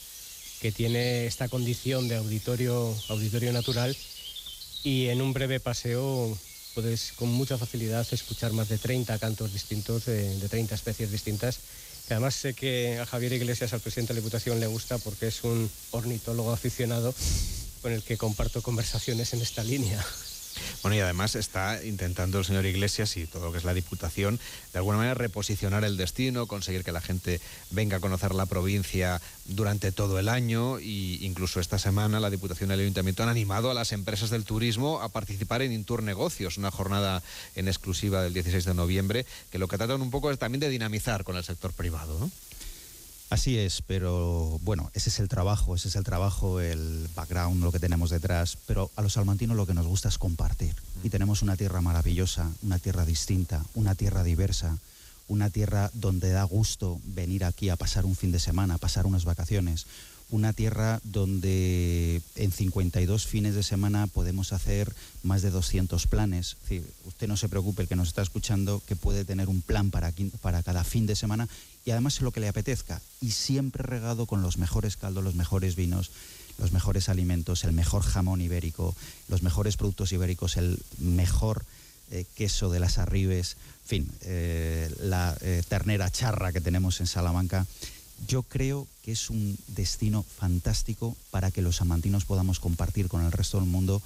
que 0.61 0.71
tiene 0.71 1.25
esta 1.25 1.49
condición 1.49 2.07
de 2.07 2.15
auditorio, 2.15 2.95
auditorio 3.09 3.51
natural 3.51 3.95
y 4.83 5.07
en 5.07 5.21
un 5.21 5.33
breve 5.33 5.59
paseo 5.59 6.37
puedes 6.73 7.13
con 7.13 7.29
mucha 7.29 7.57
facilidad 7.57 8.05
escuchar 8.11 8.53
más 8.53 8.69
de 8.69 8.77
30 8.77 9.17
cantos 9.19 9.53
distintos 9.53 10.05
de, 10.05 10.39
de 10.39 10.49
30 10.49 10.75
especies 10.75 11.11
distintas. 11.11 11.59
Además 12.09 12.35
sé 12.35 12.53
que 12.53 12.99
a 12.99 13.05
Javier 13.05 13.33
Iglesias, 13.33 13.73
al 13.73 13.79
presidente 13.79 14.13
de 14.13 14.19
la 14.19 14.23
Diputación, 14.23 14.59
le 14.59 14.67
gusta 14.67 14.97
porque 14.99 15.27
es 15.27 15.43
un 15.43 15.69
ornitólogo 15.91 16.51
aficionado 16.51 17.13
con 17.81 17.91
el 17.91 18.03
que 18.03 18.17
comparto 18.17 18.61
conversaciones 18.61 19.33
en 19.33 19.41
esta 19.41 19.63
línea. 19.63 20.05
Bueno, 20.81 20.95
y 20.95 20.99
además 20.99 21.35
está 21.35 21.83
intentando 21.83 22.39
el 22.39 22.45
señor 22.45 22.65
Iglesias 22.65 23.17
y 23.17 23.25
todo 23.25 23.45
lo 23.45 23.51
que 23.51 23.57
es 23.57 23.63
la 23.63 23.73
Diputación, 23.73 24.39
de 24.73 24.79
alguna 24.79 24.97
manera 24.97 25.13
reposicionar 25.13 25.83
el 25.83 25.97
destino, 25.97 26.47
conseguir 26.47 26.83
que 26.83 26.91
la 26.91 27.01
gente 27.01 27.41
venga 27.71 27.97
a 27.97 27.99
conocer 27.99 28.33
la 28.35 28.45
provincia 28.45 29.21
durante 29.45 29.91
todo 29.91 30.19
el 30.19 30.29
año 30.29 30.77
e 30.77 31.19
incluso 31.21 31.59
esta 31.59 31.79
semana 31.79 32.19
la 32.19 32.29
Diputación 32.29 32.69
y 32.69 32.73
el 32.73 32.79
Ayuntamiento 32.81 33.23
han 33.23 33.29
animado 33.29 33.71
a 33.71 33.73
las 33.73 33.91
empresas 33.91 34.29
del 34.29 34.45
turismo 34.45 35.01
a 35.01 35.09
participar 35.09 35.61
en 35.61 35.71
Intour 35.71 36.03
Negocios, 36.03 36.57
una 36.57 36.71
jornada 36.71 37.21
en 37.55 37.67
exclusiva 37.67 38.21
del 38.21 38.33
16 38.33 38.65
de 38.65 38.73
noviembre, 38.73 39.25
que 39.51 39.59
lo 39.59 39.67
que 39.67 39.77
tratan 39.77 40.01
un 40.01 40.11
poco 40.11 40.31
es 40.31 40.39
también 40.39 40.59
de 40.59 40.69
dinamizar 40.69 41.23
con 41.23 41.35
el 41.37 41.43
sector 41.43 41.73
privado, 41.73 42.17
¿no? 42.19 42.31
Así 43.29 43.57
es, 43.57 43.81
pero 43.81 44.59
bueno, 44.61 44.91
ese 44.93 45.09
es 45.09 45.19
el 45.19 45.27
trabajo, 45.27 45.75
ese 45.75 45.87
es 45.87 45.95
el 45.95 46.03
trabajo, 46.03 46.59
el 46.59 47.09
background, 47.15 47.63
lo 47.63 47.71
que 47.71 47.79
tenemos 47.79 48.11
detrás, 48.11 48.57
pero 48.67 48.91
a 48.95 49.01
los 49.01 49.13
salmantinos 49.13 49.57
lo 49.57 49.65
que 49.65 49.73
nos 49.73 49.87
gusta 49.87 50.09
es 50.09 50.19
compartir. 50.19 50.75
Y 51.03 51.09
tenemos 51.09 51.41
una 51.41 51.57
tierra 51.57 51.81
maravillosa, 51.81 52.49
una 52.61 52.77
tierra 52.77 53.03
distinta, 53.03 53.65
una 53.73 53.95
tierra 53.95 54.23
diversa, 54.23 54.77
una 55.27 55.49
tierra 55.49 55.89
donde 55.93 56.29
da 56.29 56.43
gusto 56.43 56.99
venir 57.03 57.45
aquí 57.45 57.69
a 57.69 57.75
pasar 57.75 58.05
un 58.05 58.15
fin 58.15 58.31
de 58.31 58.39
semana, 58.39 58.75
a 58.75 58.77
pasar 58.77 59.07
unas 59.07 59.25
vacaciones, 59.25 59.87
una 60.29 60.53
tierra 60.53 60.99
donde 61.03 62.21
en 62.35 62.51
52 62.51 63.27
fines 63.27 63.55
de 63.55 63.63
semana 63.63 64.07
podemos 64.07 64.53
hacer 64.53 64.93
más 65.23 65.41
de 65.41 65.51
200 65.51 66.07
planes. 66.07 66.53
Es 66.53 66.61
decir, 66.61 66.93
usted 67.05 67.27
no 67.27 67.37
se 67.37 67.49
preocupe, 67.49 67.83
el 67.83 67.87
que 67.87 67.95
nos 67.95 68.09
está 68.09 68.21
escuchando, 68.21 68.81
que 68.87 68.95
puede 68.95 69.25
tener 69.25 69.49
un 69.49 69.61
plan 69.61 69.91
para, 69.91 70.11
para 70.41 70.63
cada 70.63 70.83
fin 70.83 71.05
de 71.05 71.15
semana 71.15 71.47
y 71.85 71.91
además 71.91 72.21
lo 72.21 72.31
que 72.31 72.39
le 72.39 72.47
apetezca. 72.47 73.01
Y 73.21 73.31
siempre 73.31 73.83
regado 73.83 74.25
con 74.25 74.41
los 74.41 74.57
mejores 74.57 74.97
caldos, 74.97 75.23
los 75.23 75.35
mejores 75.35 75.75
vinos, 75.75 76.11
los 76.57 76.71
mejores 76.71 77.09
alimentos, 77.09 77.63
el 77.63 77.73
mejor 77.73 78.01
jamón 78.01 78.41
ibérico, 78.41 78.95
los 79.27 79.43
mejores 79.43 79.77
productos 79.77 80.11
ibéricos, 80.11 80.57
el 80.57 80.79
mejor 80.97 81.65
eh, 82.11 82.25
queso 82.35 82.69
de 82.69 82.79
las 82.79 82.97
arribes, 82.97 83.57
en 83.83 83.87
fin, 83.87 84.11
eh, 84.21 84.93
la 84.99 85.37
eh, 85.41 85.63
ternera 85.67 86.09
charra 86.09 86.51
que 86.51 86.61
tenemos 86.61 86.99
en 86.99 87.07
Salamanca. 87.07 87.65
Yo 88.27 88.43
creo 88.43 88.87
que 89.03 89.11
es 89.11 89.29
un 89.29 89.57
destino 89.67 90.23
fantástico 90.23 91.15
para 91.31 91.51
que 91.51 91.61
los 91.61 91.81
amantinos 91.81 92.25
podamos 92.25 92.59
compartir 92.59 93.07
con 93.07 93.23
el 93.23 93.31
resto 93.31 93.59
del 93.59 93.69
mundo 93.69 94.01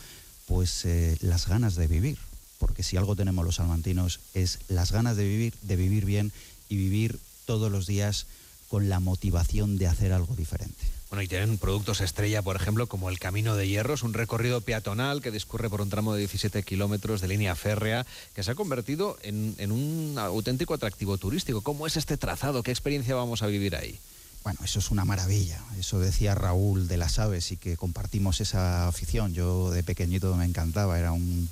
pues 0.46 0.86
las 1.22 1.48
ganas 1.48 1.76
de 1.76 1.88
vivir, 1.88 2.18
porque 2.58 2.84
si 2.84 2.98
algo 2.98 3.16
tenemos 3.16 3.46
los 3.46 3.56
salmantinos 3.56 4.20
es 4.34 4.60
las 4.68 4.92
ganas 4.92 5.16
de 5.16 5.28
vivir, 5.28 5.54
de 5.62 5.76
vivir 5.76 6.06
bien 6.06 6.32
y 6.70 6.78
vivir 6.78 7.20
todos 7.46 7.72
los 7.72 7.86
días 7.86 8.26
con 8.68 8.90
la 8.90 9.00
motivación 9.00 9.78
de 9.78 9.88
hacer 9.88 10.12
algo 10.12 10.36
diferente. 10.36 10.99
Bueno, 11.10 11.24
y 11.24 11.28
tienen 11.28 11.58
productos 11.58 12.02
estrella, 12.02 12.44
por 12.44 12.56
ejemplo, 12.56 12.86
como 12.86 13.10
el 13.10 13.18
Camino 13.18 13.56
de 13.56 13.68
Hierro, 13.68 13.96
es 13.96 14.04
un 14.04 14.14
recorrido 14.14 14.62
peatonal 14.62 15.24
que 15.24 15.32
discurre 15.32 15.68
por 15.68 15.82
un 15.82 15.90
tramo 15.90 16.14
de 16.14 16.20
17 16.20 16.62
kilómetros 16.62 17.20
de 17.20 17.28
línea 17.28 17.56
férrea 17.56 18.06
que 18.36 18.44
se 18.44 18.52
ha 18.52 18.56
convertido 18.56 19.18
en, 19.24 19.56
en, 19.58 19.72
un 19.72 20.16
auténtico 20.20 20.76
atractivo 20.76 21.18
turístico. 21.18 21.62
¿Cómo 21.62 21.88
es 21.88 21.98
este 21.98 22.16
trazado? 22.16 22.62
¿Qué 22.62 22.70
experiencia 22.70 23.16
vamos 23.16 23.42
a 23.42 23.48
vivir 23.48 23.76
ahí? 23.76 23.98
Bueno, 24.44 24.60
eso 24.64 24.78
es 24.78 24.92
una 24.92 25.04
maravilla. 25.04 25.60
Eso 25.80 26.00
decía 26.00 26.36
Raúl 26.36 26.88
de 26.88 26.98
las 26.98 27.18
aves 27.18 27.52
y 27.52 27.58
que 27.58 27.76
compartimos 27.76 28.40
esa 28.40 28.88
afición. 28.88 29.34
Yo 29.34 29.72
de 29.72 29.82
pequeñito 29.82 30.36
me 30.36 30.46
encantaba, 30.46 31.00
era 31.00 31.12
un 31.12 31.50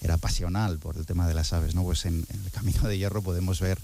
era 0.00 0.16
pasional 0.16 0.78
por 0.78 0.96
el 0.96 1.06
tema 1.06 1.26
de 1.26 1.34
las 1.34 1.52
aves, 1.52 1.74
¿no? 1.74 1.82
Pues 1.82 2.04
en, 2.04 2.24
en 2.32 2.44
el 2.44 2.50
Camino 2.50 2.82
de 2.82 2.98
Hierro 2.98 3.22
podemos 3.22 3.60
ver 3.60 3.78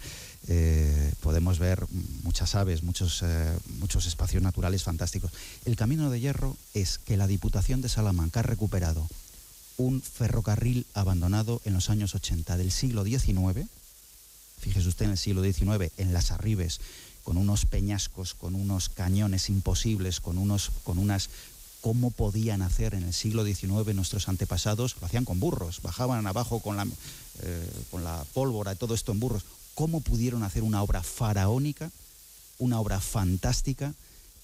eh, 0.46 1.12
podemos 1.20 1.58
ver 1.58 1.86
muchas 2.22 2.54
aves, 2.54 2.82
muchos, 2.82 3.22
eh, 3.22 3.58
muchos 3.78 4.06
espacios 4.06 4.42
naturales 4.42 4.82
fantásticos. 4.82 5.30
El 5.64 5.76
Camino 5.76 6.10
de 6.10 6.20
Hierro 6.20 6.56
es 6.74 6.98
que 6.98 7.16
la 7.16 7.26
Diputación 7.26 7.80
de 7.80 7.88
Salamanca 7.88 8.40
ha 8.40 8.42
recuperado 8.42 9.06
un 9.78 10.02
ferrocarril 10.02 10.86
abandonado 10.92 11.60
en 11.64 11.72
los 11.72 11.88
años 11.88 12.14
80 12.14 12.56
del 12.58 12.70
siglo 12.70 13.04
XIX, 13.04 13.66
fíjese 14.60 14.88
usted 14.88 15.06
en 15.06 15.12
el 15.12 15.18
siglo 15.18 15.42
XIX, 15.42 15.90
en 15.96 16.12
las 16.12 16.30
arribes, 16.30 16.80
con 17.22 17.38
unos 17.38 17.64
peñascos, 17.64 18.34
con 18.34 18.54
unos 18.54 18.90
cañones 18.90 19.48
imposibles, 19.48 20.20
con, 20.20 20.36
unos, 20.36 20.70
con 20.84 20.98
unas 20.98 21.30
cómo 21.80 22.10
podían 22.10 22.60
hacer 22.60 22.94
en 22.94 23.02
el 23.02 23.14
siglo 23.14 23.44
XIX 23.44 23.94
nuestros 23.94 24.28
antepasados, 24.28 24.96
lo 25.00 25.06
hacían 25.06 25.24
con 25.24 25.40
burros, 25.40 25.80
bajaban 25.82 26.26
abajo 26.26 26.60
con 26.60 26.76
la, 26.76 26.86
eh, 27.42 27.70
con 27.90 28.04
la 28.04 28.24
pólvora 28.34 28.74
y 28.74 28.76
todo 28.76 28.94
esto 28.94 29.12
en 29.12 29.20
burros 29.20 29.44
cómo 29.74 30.00
pudieron 30.00 30.42
hacer 30.42 30.62
una 30.62 30.82
obra 30.82 31.02
faraónica, 31.02 31.90
una 32.58 32.80
obra 32.80 33.00
fantástica, 33.00 33.94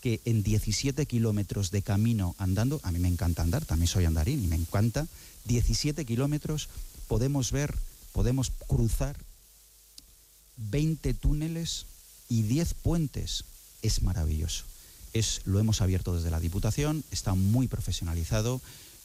que 0.00 0.20
en 0.24 0.42
17 0.42 1.06
kilómetros 1.06 1.70
de 1.70 1.82
camino 1.82 2.34
andando, 2.38 2.80
a 2.82 2.90
mí 2.90 2.98
me 2.98 3.08
encanta 3.08 3.42
andar, 3.42 3.64
también 3.64 3.88
soy 3.88 4.06
andarín 4.06 4.42
y 4.42 4.46
me 4.46 4.56
encanta, 4.56 5.06
17 5.44 6.04
kilómetros 6.04 6.68
podemos 7.06 7.52
ver, 7.52 7.74
podemos 8.12 8.50
cruzar 8.66 9.16
20 10.56 11.14
túneles 11.14 11.86
y 12.28 12.42
10 12.42 12.74
puentes. 12.74 13.44
Es 13.82 14.02
maravilloso. 14.02 14.64
Es, 15.12 15.40
lo 15.44 15.58
hemos 15.58 15.80
abierto 15.80 16.14
desde 16.14 16.30
la 16.30 16.40
Diputación, 16.40 17.02
está 17.10 17.34
muy 17.34 17.66
profesionalizado, 17.66 18.60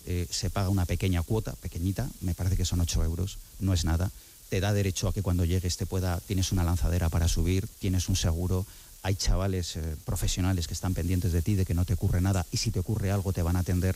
eh, 0.05 0.27
se 0.29 0.50
paga 0.50 0.70
una 0.70 0.86
pequeña 0.86 1.24
cuota, 1.24 1.53
pequeñita, 1.53 2.10
me 2.22 2.36
parece 2.36 2.58
que 2.58 2.65
son 2.65 2.79
8 2.79 3.03
euros, 3.03 3.39
no 3.60 3.74
es 3.74 3.86
nada, 3.86 4.12
te 4.49 4.59
da 4.59 4.73
derecho 4.73 5.07
a 5.07 5.13
que 5.13 5.21
cuando 5.21 5.45
llegues 5.45 5.77
te 5.77 5.85
pueda, 5.85 6.19
tienes 6.21 6.51
una 6.51 6.63
lanzadera 6.63 7.09
para 7.09 7.27
subir, 7.27 7.67
tienes 7.79 8.09
un 8.09 8.15
seguro, 8.15 8.65
hay 9.03 9.15
chavales 9.15 9.75
eh, 9.75 9.95
profesionales 10.03 10.67
que 10.67 10.73
están 10.73 10.93
pendientes 10.93 11.31
de 11.31 11.41
ti, 11.41 11.55
de 11.55 11.65
que 11.65 11.73
no 11.73 11.85
te 11.85 11.93
ocurre 11.93 12.21
nada 12.21 12.45
y 12.51 12.57
si 12.57 12.71
te 12.71 12.79
ocurre 12.79 13.11
algo 13.11 13.33
te 13.33 13.43
van 13.43 13.55
a 13.55 13.59
atender 13.59 13.95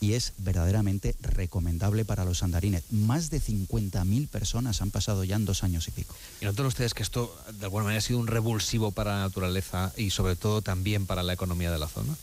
y 0.00 0.14
es 0.14 0.32
verdaderamente 0.38 1.14
recomendable 1.20 2.04
para 2.04 2.24
los 2.24 2.42
andarines. 2.42 2.82
Más 2.90 3.30
de 3.30 3.40
50.000 3.40 4.28
personas 4.28 4.80
han 4.80 4.90
pasado 4.90 5.24
ya 5.24 5.36
en 5.36 5.44
dos 5.44 5.62
años 5.62 5.86
y 5.88 5.90
pico. 5.90 6.14
¿Y 6.40 6.46
notan 6.46 6.66
ustedes 6.66 6.94
que 6.94 7.02
esto 7.02 7.36
de 7.58 7.64
alguna 7.64 7.84
manera 7.84 7.98
ha 7.98 8.02
sido 8.02 8.18
un 8.18 8.26
revulsivo 8.26 8.92
para 8.92 9.18
la 9.18 9.20
naturaleza 9.20 9.92
y 9.96 10.10
sobre 10.10 10.36
todo 10.36 10.62
también 10.62 11.06
para 11.06 11.22
la 11.22 11.34
economía 11.34 11.70
de 11.70 11.78
la 11.78 11.86
zona? 11.86 12.16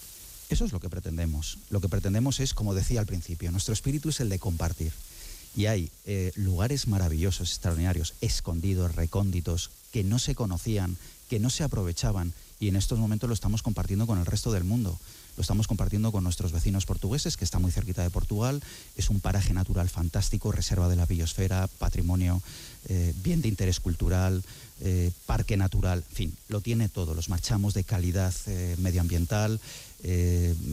Eso 0.50 0.66
es 0.66 0.72
lo 0.72 0.80
que 0.80 0.90
pretendemos. 0.90 1.60
Lo 1.70 1.80
que 1.80 1.90
pretendemos 1.90 2.40
es, 2.40 2.54
como 2.54 2.74
decía 2.74 3.00
al 3.00 3.06
principio, 3.06 3.52
nuestro 3.52 3.74
espíritu 3.74 4.10
es 4.10 4.20
el 4.22 4.30
de 4.30 4.40
compartir. 4.40 4.92
Y 5.58 5.66
hay 5.66 5.90
eh, 6.06 6.32
lugares 6.36 6.88
maravillosos, 6.88 7.50
extraordinarios, 7.50 8.14
escondidos, 8.22 8.94
recónditos, 8.96 9.72
que 9.92 10.04
no 10.04 10.20
se 10.20 10.36
conocían, 10.36 10.98
que 11.30 11.40
no 11.40 11.50
se 11.50 11.64
aprovechaban 11.64 12.32
y 12.60 12.68
en 12.68 12.76
estos 12.76 13.00
momentos 13.00 13.28
lo 13.28 13.34
estamos 13.34 13.64
compartiendo 13.64 14.06
con 14.06 14.20
el 14.20 14.28
resto 14.28 14.52
del 14.52 14.64
mundo. 14.64 15.00
Lo 15.38 15.42
estamos 15.42 15.68
compartiendo 15.68 16.12
con 16.12 16.24
nuestros 16.24 16.52
vecinos 16.52 16.88
portugueses, 16.88 17.38
que 17.38 17.46
está 17.46 17.60
muy 17.60 17.72
cerquita 17.72 18.02
de 18.02 18.10
Portugal. 18.10 18.62
Es 18.96 19.12
un 19.12 19.20
paraje 19.20 19.54
natural 19.54 19.88
fantástico, 19.88 20.52
reserva 20.52 20.90
de 20.90 20.96
la 20.96 21.06
biosfera, 21.06 21.68
patrimonio, 21.78 22.42
eh, 22.90 23.14
bien 23.24 23.44
de 23.44 23.48
interés 23.48 23.80
cultural, 23.80 24.44
eh, 24.82 25.12
parque 25.28 25.56
natural, 25.56 26.04
en 26.10 26.16
fin, 26.16 26.38
lo 26.48 26.62
tiene 26.62 26.90
todo. 26.90 27.14
Los 27.14 27.30
marchamos 27.30 27.76
de 27.76 27.84
calidad 27.84 28.34
medioambiental, 28.80 29.60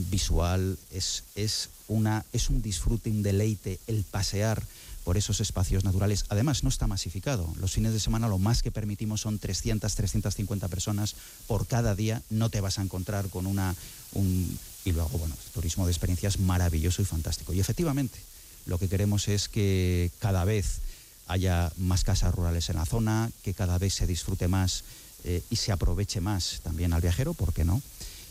visual, 0.09 0.77
es, 0.91 1.23
es 1.35 1.69
una, 1.87 2.25
es 2.33 2.49
un 2.49 2.61
disfrute, 2.61 3.09
un 3.09 3.21
deleite 3.21 3.79
el 3.87 4.03
pasear 4.03 4.63
por 5.05 5.17
esos 5.17 5.39
espacios 5.39 5.83
naturales. 5.83 6.25
Además, 6.29 6.63
no 6.63 6.69
está 6.69 6.87
masificado. 6.87 7.53
Los 7.61 7.73
fines 7.73 7.93
de 7.93 7.99
semana 7.99 8.27
lo 8.27 8.39
más 8.39 8.63
que 8.63 8.71
permitimos 8.71 9.21
son 9.21 9.37
300, 9.37 9.93
350 9.95 10.67
personas 10.67 11.15
por 11.47 11.67
cada 11.67 11.95
día. 11.95 12.23
No 12.31 12.49
te 12.49 12.59
vas 12.59 12.79
a 12.79 12.81
encontrar 12.81 13.29
con 13.29 13.45
una... 13.45 13.75
Un, 14.13 14.59
y 14.83 14.91
luego, 14.91 15.17
bueno, 15.17 15.35
turismo 15.53 15.85
de 15.85 15.91
experiencias 15.91 16.39
maravilloso 16.39 17.03
y 17.03 17.05
fantástico. 17.05 17.53
Y 17.53 17.59
efectivamente, 17.59 18.17
lo 18.65 18.79
que 18.79 18.89
queremos 18.89 19.27
es 19.27 19.47
que 19.47 20.11
cada 20.19 20.43
vez 20.43 20.79
haya 21.27 21.71
más 21.77 22.03
casas 22.03 22.33
rurales 22.33 22.69
en 22.69 22.77
la 22.77 22.85
zona, 22.85 23.31
que 23.43 23.53
cada 23.53 23.77
vez 23.77 23.93
se 23.93 24.07
disfrute 24.07 24.47
más 24.47 24.83
eh, 25.23 25.43
y 25.51 25.55
se 25.55 25.71
aproveche 25.71 26.19
más 26.19 26.61
también 26.63 26.93
al 26.93 27.01
viajero, 27.01 27.33
¿por 27.35 27.53
qué 27.53 27.63
no? 27.63 27.81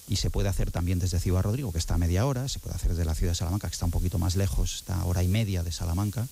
y 0.08 0.16
se 0.16 0.30
puede 0.30 0.48
hacer 0.48 0.70
también 0.70 0.98
desde 0.98 1.18
Ciudad 1.18 1.42
Rodrigo, 1.42 1.72
que 1.72 1.78
está 1.78 1.94
a 1.94 1.98
media 1.98 2.26
hora, 2.26 2.48
se 2.48 2.58
puede 2.58 2.76
hacer 2.76 2.90
desde 2.90 3.04
la 3.04 3.14
ciudad 3.14 3.32
de 3.32 3.36
Salamanca, 3.36 3.68
que 3.68 3.74
está 3.74 3.86
un 3.86 3.90
poquito 3.90 4.18
más 4.18 4.36
lejos, 4.36 4.76
está 4.76 5.00
a 5.00 5.04
hora 5.06 5.22
y 5.22 5.28
media 5.28 5.62
de 5.62 5.72
Salamanca. 5.72 6.28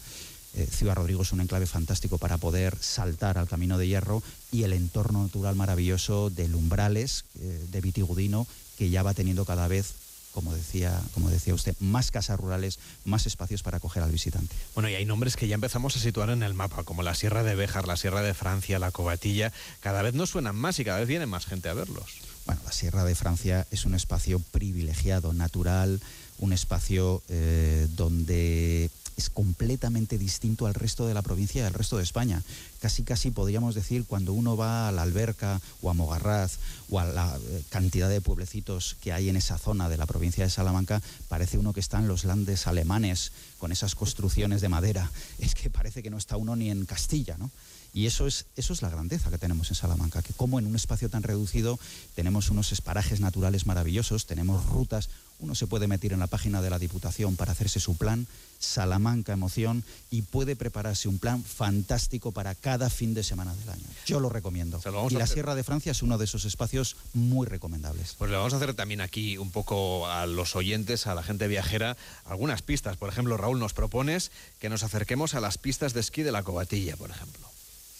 Eh, 0.55 0.67
ciudad 0.71 0.97
Rodrigo 0.97 1.23
es 1.23 1.33
un 1.33 1.41
enclave 1.41 1.67
fantástico 1.67 2.19
para 2.19 2.39
poder 2.39 2.77
saltar 2.81 3.39
al 3.39 3.49
Camino 3.49 3.79
de 3.79 3.89
Hierro 3.89 4.23
y 4.51 4.65
el 4.65 4.73
entorno 4.73 5.23
natural 5.23 5.57
maravilloso 5.57 6.31
de 6.31 6.49
Lumbrales, 6.49 7.25
eh, 7.41 7.67
de 7.71 7.81
Vitigudino, 7.81 8.47
que 8.77 8.91
ya 8.91 9.03
va 9.03 9.15
teniendo 9.15 9.45
cada 9.45 9.69
vez 9.69 9.95
como 10.33 10.55
decía, 10.55 10.99
como 11.15 11.31
decía 11.31 11.55
usted, 11.55 11.77
más 11.79 12.11
casas 12.11 12.41
rurales, 12.41 12.79
más 13.05 13.27
espacios 13.27 13.63
para 13.63 13.77
acoger 13.77 14.03
al 14.03 14.11
visitante. 14.11 14.55
Bueno, 14.75 14.89
y 14.89 14.95
hay 14.95 15.05
nombres 15.05 15.37
que 15.37 15.47
ya 15.47 15.55
empezamos 15.55 15.95
a 15.97 16.01
situar 16.01 16.31
en 16.31 16.43
el 16.43 16.55
mapa, 16.55 16.85
como 16.85 17.03
la 17.03 17.15
Sierra 17.15 17.43
de 17.43 17.55
Béjar, 17.55 17.87
la 17.87 17.97
Sierra 17.97 18.23
de 18.23 18.35
Francia, 18.35 18.79
la 18.79 18.91
Cobatilla. 18.91 19.53
Cada 19.81 20.03
vez 20.03 20.15
nos 20.15 20.31
suenan 20.31 20.57
más 20.57 20.79
y 20.79 20.85
cada 20.85 21.01
vez 21.01 21.09
viene 21.09 21.27
más 21.27 21.47
gente 21.47 21.69
a 21.69 21.75
verlos. 21.75 22.23
Bueno, 22.47 22.63
la 22.65 22.73
Sierra 22.73 23.05
de 23.05 23.15
Francia 23.15 23.67
es 23.71 23.85
un 23.85 23.95
espacio 23.95 24.41
privilegiado, 24.41 25.33
natural, 25.33 26.01
un 26.39 26.53
espacio 26.53 27.23
eh, 27.29 27.87
donde 27.91 28.91
es 29.17 29.31
completamente 29.31 30.19
distinto 30.19 30.67
al 30.67 30.75
resto 30.75 31.07
de 31.07 31.15
la 31.15 31.23
provincia 31.23 31.63
y 31.63 31.65
al 31.65 31.75
resto 31.75 31.97
de 31.97 32.03
España. 32.03 32.43
Casi, 32.81 33.03
casi 33.03 33.31
podríamos 33.31 33.75
decir 33.75 34.05
cuando 34.07 34.33
uno 34.33 34.57
va 34.57 34.89
a 34.89 34.93
la 34.93 35.03
Alberca 35.03 35.61
o 35.81 35.91
a 35.91 35.95
Mogarraz 35.95 36.59
o 36.91 36.99
a 36.99 37.05
la 37.05 37.37
eh, 37.37 37.63
cantidad 37.71 38.09
de 38.09 38.21
pueblecitos 38.21 38.97
que 39.01 39.13
hay 39.13 39.29
en 39.29 39.37
esa 39.37 39.59
zona 39.59 39.89
de 39.89 39.97
la 39.97 40.07
provincia 40.07 40.45
de 40.45 40.51
Salamanca, 40.51 41.01
parece 41.29 41.59
uno 41.59 41.73
que 41.73 41.81
está 41.81 41.99
en 41.99 42.09
los 42.09 42.25
landes 42.25 42.67
alemanes 42.67 43.33
con 43.59 43.73
esas 43.73 43.95
construcciones 43.95 44.61
de 44.61 44.69
madera. 44.69 45.11
Es 45.39 45.55
que 45.55 45.71
parece 45.71 46.03
que 46.03 46.11
no 46.11 46.19
está 46.19 46.37
uno 46.37 46.57
ni 46.57 46.71
en 46.71 46.87
Castilla, 46.87 47.37
¿no? 47.37 47.51
Y 47.95 48.07
eso 48.07 48.27
es, 48.27 48.47
eso 48.57 48.73
es 48.73 48.83
la 48.83 48.89
grandeza 48.89 49.31
que 49.31 49.39
tenemos 49.39 49.69
en 49.71 49.77
Salamanca, 49.77 50.23
que 50.23 50.33
como 50.33 50.59
en 50.59 50.67
un 50.67 50.77
espacio 50.77 51.11
tan 51.11 51.23
reducido 51.23 51.79
tenemos 52.15 52.49
unos 52.51 52.73
esparajes 52.73 53.21
naturales 53.21 53.67
maravillosos, 53.67 54.27
tenemos 54.27 54.65
rutas, 54.67 55.11
uno 55.43 55.55
se 55.55 55.67
puede 55.67 55.89
meter 55.89 56.13
en 56.13 56.21
la 56.21 56.29
página 56.29 56.63
de 56.63 56.71
la 56.71 56.79
Diputación 56.79 57.37
para 57.37 57.53
hacerse 57.53 57.81
su 57.81 57.97
plan, 57.97 58.27
Salamanca 58.61 59.33
Emoción, 59.33 59.85
y 60.11 60.23
puede 60.23 60.55
prepararse 60.55 61.09
un 61.09 61.19
plan 61.19 61.43
fantástico 61.43 62.31
para 62.31 62.55
cada 62.55 62.89
fin 62.89 63.13
de 63.13 63.25
semana 63.25 63.55
del 63.57 63.69
año. 63.69 63.85
Yo 64.07 64.21
lo 64.21 64.29
recomiendo. 64.29 64.81
y 65.11 65.15
la 65.15 65.27
Sierra 65.27 65.55
de 65.55 65.65
Francia 65.65 65.93
es 65.93 66.03
uno 66.03 66.17
de 66.17 66.25
esos 66.25 66.45
espacios 66.45 66.97
muy 67.13 67.47
recomendables. 67.47 68.15
Pues 68.17 68.31
le 68.31 68.37
vamos 68.37 68.55
a 68.55 68.57
hacer 68.57 68.75
también 68.75 69.01
aquí 69.01 69.37
un 69.37 69.51
poco 69.51 70.07
a 70.07 70.27
los 70.27 70.55
oyentes, 70.55 71.07
a 71.09 71.15
la 71.15 71.25
gente 71.25 71.49
viajera, 71.49 71.97
algunas 72.25 72.63
pistas. 72.63 72.97
Por 72.97 73.09
ejemplo, 73.09 73.37
Raúl, 73.37 73.59
nos 73.59 73.75
propones 73.75 74.31
que 74.61 74.69
nos 74.69 74.85
acerquemos 74.85 75.35
a 75.35 75.41
las 75.41 75.59
pistas 75.59 75.93
de 75.93 76.01
esquí 76.01 76.23
de 76.23 76.33
la 76.33 76.45
Cobatilla, 76.45 76.97
por 76.97 77.11
ejemplo. 77.11 77.52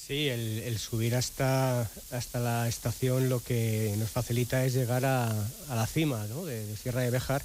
Sí, 0.05 0.29
el, 0.29 0.77
subir 0.81 1.15
hasta, 1.15 1.89
hasta 2.11 2.41
la 2.41 2.67
estación 2.67 3.29
lo 3.29 3.39
que 3.41 3.95
nos 3.99 4.11
facilita 4.11 4.65
es 4.65 4.75
llegar 4.75 5.05
a, 5.05 5.33
la 5.69 5.87
cima 5.87 6.27
de, 6.27 6.77
Sierra 6.77 7.03
de 7.03 7.11
Béjar 7.11 7.41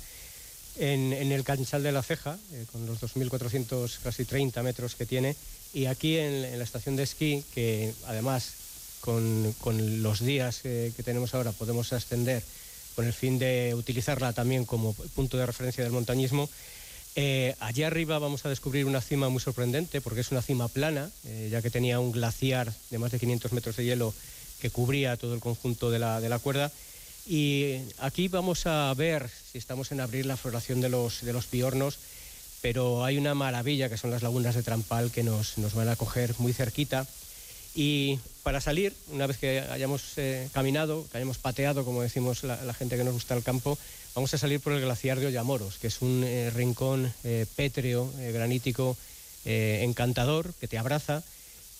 en, 0.77 1.13
el 1.13 1.43
canchal 1.43 1.83
de 1.83 1.91
la 1.91 2.01
Ceja, 2.01 2.35
eh, 2.53 2.65
con 2.71 2.87
los 2.87 2.99
2.400, 2.99 3.99
casi 4.01 4.25
30 4.25 4.63
metros 4.63 4.95
que 4.95 5.05
tiene, 5.05 5.35
y 5.71 5.85
aquí 5.85 6.17
en, 6.17 6.57
la 6.57 6.63
estación 6.63 6.95
de 6.95 7.03
esquí, 7.03 7.43
que 7.53 7.93
además 8.07 8.53
con, 9.01 9.53
los 10.01 10.25
días 10.25 10.61
que 10.63 11.03
tenemos 11.05 11.35
ahora 11.35 11.51
podemos 11.51 11.93
ascender 11.93 12.41
con 12.95 13.05
el 13.05 13.13
fin 13.13 13.37
de 13.37 13.75
utilizarla 13.75 14.33
también 14.33 14.65
como 14.65 14.93
punto 14.93 15.37
de 15.37 15.45
referencia 15.45 15.83
del 15.83 15.93
montañismo, 15.93 16.49
eh, 17.19 17.55
allí 17.61 17.81
arriba 17.81 18.19
vamos 18.19 18.45
a 18.45 18.49
descubrir 18.49 18.85
una 18.85 19.01
cima 19.01 19.27
muy 19.27 19.41
sorprendente 19.41 20.01
porque 20.01 20.21
es 20.21 20.29
una 20.29 20.43
cima 20.43 20.67
plana, 20.67 21.09
eh, 21.25 21.49
ya 21.51 21.63
que 21.63 21.71
tenía 21.71 21.99
un 21.99 22.11
glaciar 22.11 22.71
de 22.91 22.99
más 22.99 23.11
de 23.11 23.17
500 23.17 23.53
metros 23.53 23.75
de 23.75 23.85
hielo 23.85 24.13
que 24.61 24.69
cubría 24.69 25.17
todo 25.17 25.33
el 25.33 25.39
conjunto 25.39 25.89
de 25.89 25.97
la, 25.97 26.39
cuerda. 26.43 26.71
Y 27.25 27.79
aquí 27.97 28.27
vamos 28.27 28.67
a 28.67 28.93
ver 28.93 29.27
si 29.51 29.57
estamos 29.57 29.91
en 29.91 29.99
abrir 29.99 30.27
la 30.27 30.37
floración 30.37 30.79
de 30.79 30.89
los, 30.89 31.25
de 31.25 31.33
los 31.33 31.47
piornos, 31.47 31.97
pero 32.61 33.03
hay 33.03 33.17
una 33.17 33.33
maravilla 33.33 33.89
que 33.89 33.97
son 33.97 34.11
las 34.11 34.21
lagunas 34.21 34.53
de 34.53 34.61
Trampal 34.61 35.09
que 35.09 35.23
nos, 35.23 35.55
van 35.73 35.89
a 35.89 35.95
coger 35.95 36.35
muy 36.37 36.53
cerquita. 36.53 37.07
Y 37.79 38.19
para 38.41 38.59
salir, 38.59 38.91
una 39.11 39.27
vez 39.27 39.37
que 39.37 39.59
hayamos 39.59 40.17
eh, 40.17 40.49
caminado, 40.51 41.05
que 41.11 41.17
hayamos 41.17 41.37
pateado, 41.37 41.85
como 41.85 42.01
decimos 42.01 42.43
la 42.43 42.73
gente 42.73 42.97
que 42.97 43.03
nos 43.03 43.13
gusta 43.13 43.35
el 43.35 43.43
campo, 43.43 43.77
Vamos 44.15 44.33
a 44.33 44.39
salir 44.39 44.59
por 44.59 44.73
el 44.73 44.81
glaciar 44.81 45.19
de 45.19 45.27
Ollamoros, 45.27 45.77
que 45.77 45.85
es 45.85 46.01
un 46.01 46.23
eh, 46.23 46.49
rincón 46.49 47.13
eh, 47.23 47.45
pétreo, 47.55 48.11
granítico, 48.33 48.97
encantador, 49.45 50.55
que 50.59 50.67
te 50.67 50.79
abraza 50.79 51.21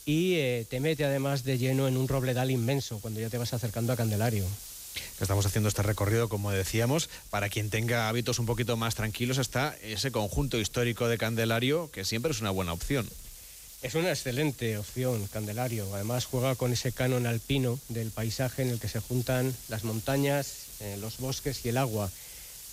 y 0.05 0.35
te 0.65 0.79
mete 0.79 1.03
además 1.03 1.43
de 1.43 1.57
lleno 1.57 1.87
en 1.87 1.97
un 1.97 2.07
robledal 2.07 2.51
inmenso 2.51 2.99
cuando 2.99 3.19
ya 3.19 3.31
te 3.31 3.39
vas 3.39 3.53
acercando 3.53 3.91
a 3.91 3.95
Candelario. 3.95 4.45
Estamos 5.19 5.47
haciendo 5.47 5.67
este 5.67 5.81
recorrido, 5.81 6.29
como 6.29 6.51
decíamos, 6.51 7.09
para 7.31 7.49
quien 7.49 7.71
tenga 7.71 8.07
hábitos 8.07 8.37
un 8.37 8.45
poquito 8.45 8.77
más 8.77 8.93
tranquilos, 8.93 9.39
está 9.39 9.75
ese 9.81 10.11
conjunto 10.11 10.59
histórico 10.59 11.07
de 11.07 11.17
Candelario, 11.17 11.89
que 11.91 12.05
siempre 12.05 12.31
es 12.31 12.39
una 12.39 12.51
buena 12.51 12.71
opción. 12.71 13.09
Es 13.83 13.93
una 13.93 14.09
excelente 14.09 14.77
opción, 14.79 15.27
Candelario. 15.27 15.93
Además 15.93 16.25
juega 16.25 16.55
con 16.55 16.73
ese 16.73 16.91
canon 16.91 17.27
alpino 17.27 17.79
del 17.89 18.09
paisaje 18.09 18.63
en 18.63 18.69
el 18.69 18.79
que 18.79 18.87
se 18.87 18.99
juntan 18.99 19.55
las 19.69 19.83
montañas, 19.83 20.47
los 20.99 21.19
bosques 21.19 21.63
y 21.63 21.69
el 21.69 21.77
agua. 21.77 22.09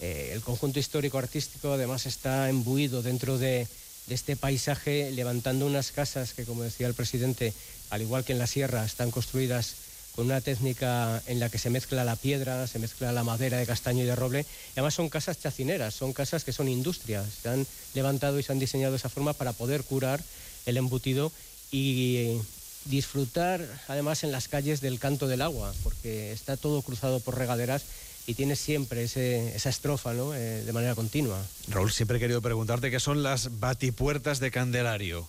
Eh, 0.00 0.30
el 0.32 0.40
conjunto 0.40 0.78
histórico-artístico 0.78 1.72
además 1.72 2.06
está 2.06 2.48
embuido 2.48 3.02
dentro 3.02 3.38
de, 3.38 3.68
este 4.08 4.36
paisaje, 4.36 5.10
levantando 5.12 5.66
unas 5.66 5.90
casas 5.92 6.34
que, 6.34 6.44
como 6.44 6.62
decía 6.62 6.86
el 6.86 6.94
presidente, 6.94 7.54
al 7.90 8.02
igual 8.02 8.24
que 8.24 8.32
en 8.32 8.38
la 8.38 8.46
sierra, 8.46 8.84
están 8.84 9.10
construidas 9.10 9.76
con 10.14 10.26
una 10.26 10.40
técnica 10.40 11.22
en 11.26 11.40
la 11.40 11.48
que 11.48 11.58
se 11.58 11.70
mezcla 11.70 12.04
la 12.04 12.16
piedra, 12.16 12.66
se 12.66 12.78
mezcla 12.78 13.12
la 13.12 13.24
madera 13.24 13.58
de 13.58 13.66
castaño 13.66 14.04
y 14.04 14.06
de 14.06 14.16
roble. 14.16 14.40
Y 14.40 14.72
además 14.72 14.94
son 14.94 15.08
casas 15.08 15.40
chacineras, 15.40 15.94
son 15.94 16.12
casas 16.12 16.44
que 16.44 16.52
son 16.52 16.68
industrias. 16.68 17.26
Se 17.42 17.48
han 17.48 17.66
levantado 17.94 18.38
y 18.38 18.42
se 18.42 18.52
han 18.52 18.58
diseñado 18.58 18.92
de 18.92 18.98
esa 18.98 19.08
forma 19.08 19.32
para 19.32 19.52
poder 19.52 19.84
curar 19.84 20.22
el 20.66 20.76
embutido 20.76 21.32
y 21.70 22.38
disfrutar 22.86 23.66
además 23.88 24.24
en 24.24 24.32
las 24.32 24.48
calles 24.48 24.80
del 24.80 24.98
canto 24.98 25.26
del 25.26 25.42
agua, 25.42 25.72
porque 25.82 26.32
está 26.32 26.56
todo 26.56 26.82
cruzado 26.82 27.20
por 27.20 27.38
regaderas 27.38 27.84
y 28.26 28.34
tiene 28.34 28.56
siempre 28.56 29.04
esa 29.04 29.68
estrofa 29.68 30.14
¿no? 30.14 30.34
Eh, 30.34 30.62
de 30.64 30.72
manera 30.72 30.94
continua. 30.94 31.42
Raúl, 31.68 31.92
siempre 31.92 32.16
he 32.16 32.20
querido 32.20 32.40
preguntarte 32.40 32.90
qué 32.90 33.00
son 33.00 33.22
las 33.22 33.58
batipuertas 33.60 34.40
de 34.40 34.50
Candelario. 34.50 35.28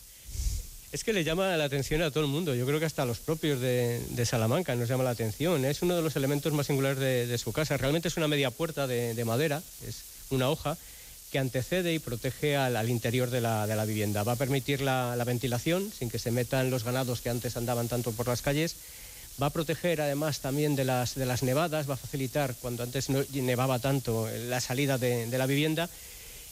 Es 0.91 1.03
que 1.03 1.11
le 1.11 1.25
llama 1.25 1.57
la 1.57 1.65
atención 1.65 2.01
a 2.03 2.11
todo 2.11 2.23
el 2.23 2.29
mundo. 2.29 2.55
Yo 2.55 2.65
creo 2.65 2.79
que 2.79 2.85
hasta 2.85 3.01
a 3.01 3.05
los 3.05 3.19
propios 3.19 3.59
de, 3.59 4.25
Salamanca 4.25 4.75
nos 4.75 4.87
llama 4.87 5.03
la 5.03 5.09
atención. 5.09 5.65
Es 5.65 5.81
uno 5.81 5.93
de 5.93 6.01
los 6.01 6.15
elementos 6.15 6.53
más 6.53 6.67
singulares 6.67 6.99
de, 6.99 7.37
su 7.37 7.51
casa. 7.51 7.75
Realmente 7.75 8.07
es 8.07 8.15
una 8.15 8.29
media 8.29 8.49
puerta 8.49 8.87
de, 8.87 9.25
madera, 9.25 9.61
es 9.85 10.03
una 10.29 10.49
hoja 10.49 10.77
que 11.31 11.39
antecede 11.39 11.93
y 11.93 11.99
protege 11.99 12.55
al, 12.55 12.89
interior 12.89 13.29
de 13.29 13.41
la, 13.41 13.85
vivienda. 13.85 14.23
Va 14.23 14.33
a 14.33 14.37
permitir 14.37 14.81
la 14.81 15.23
ventilación 15.25 15.91
sin 15.91 16.09
que 16.09 16.19
se 16.19 16.31
metan 16.31 16.69
los 16.69 16.83
ganados 16.83 17.21
que 17.21 17.29
antes 17.29 17.57
andaban 17.57 17.87
tanto 17.87 18.11
por 18.11 18.27
las 18.27 18.41
calles. 18.41 18.75
Va 19.41 19.47
a 19.47 19.49
proteger 19.49 19.99
además 19.99 20.39
también 20.39 20.77
de 20.77 20.85
las, 20.85 21.17
nevadas, 21.43 21.89
va 21.89 21.95
a 21.95 21.97
facilitar 21.97 22.55
cuando 22.61 22.83
antes 22.83 23.09
no 23.09 23.21
nevaba 23.33 23.79
tanto 23.79 24.29
la 24.47 24.61
salida 24.61 24.97
de, 24.97 25.27
la 25.27 25.45
vivienda. 25.45 25.89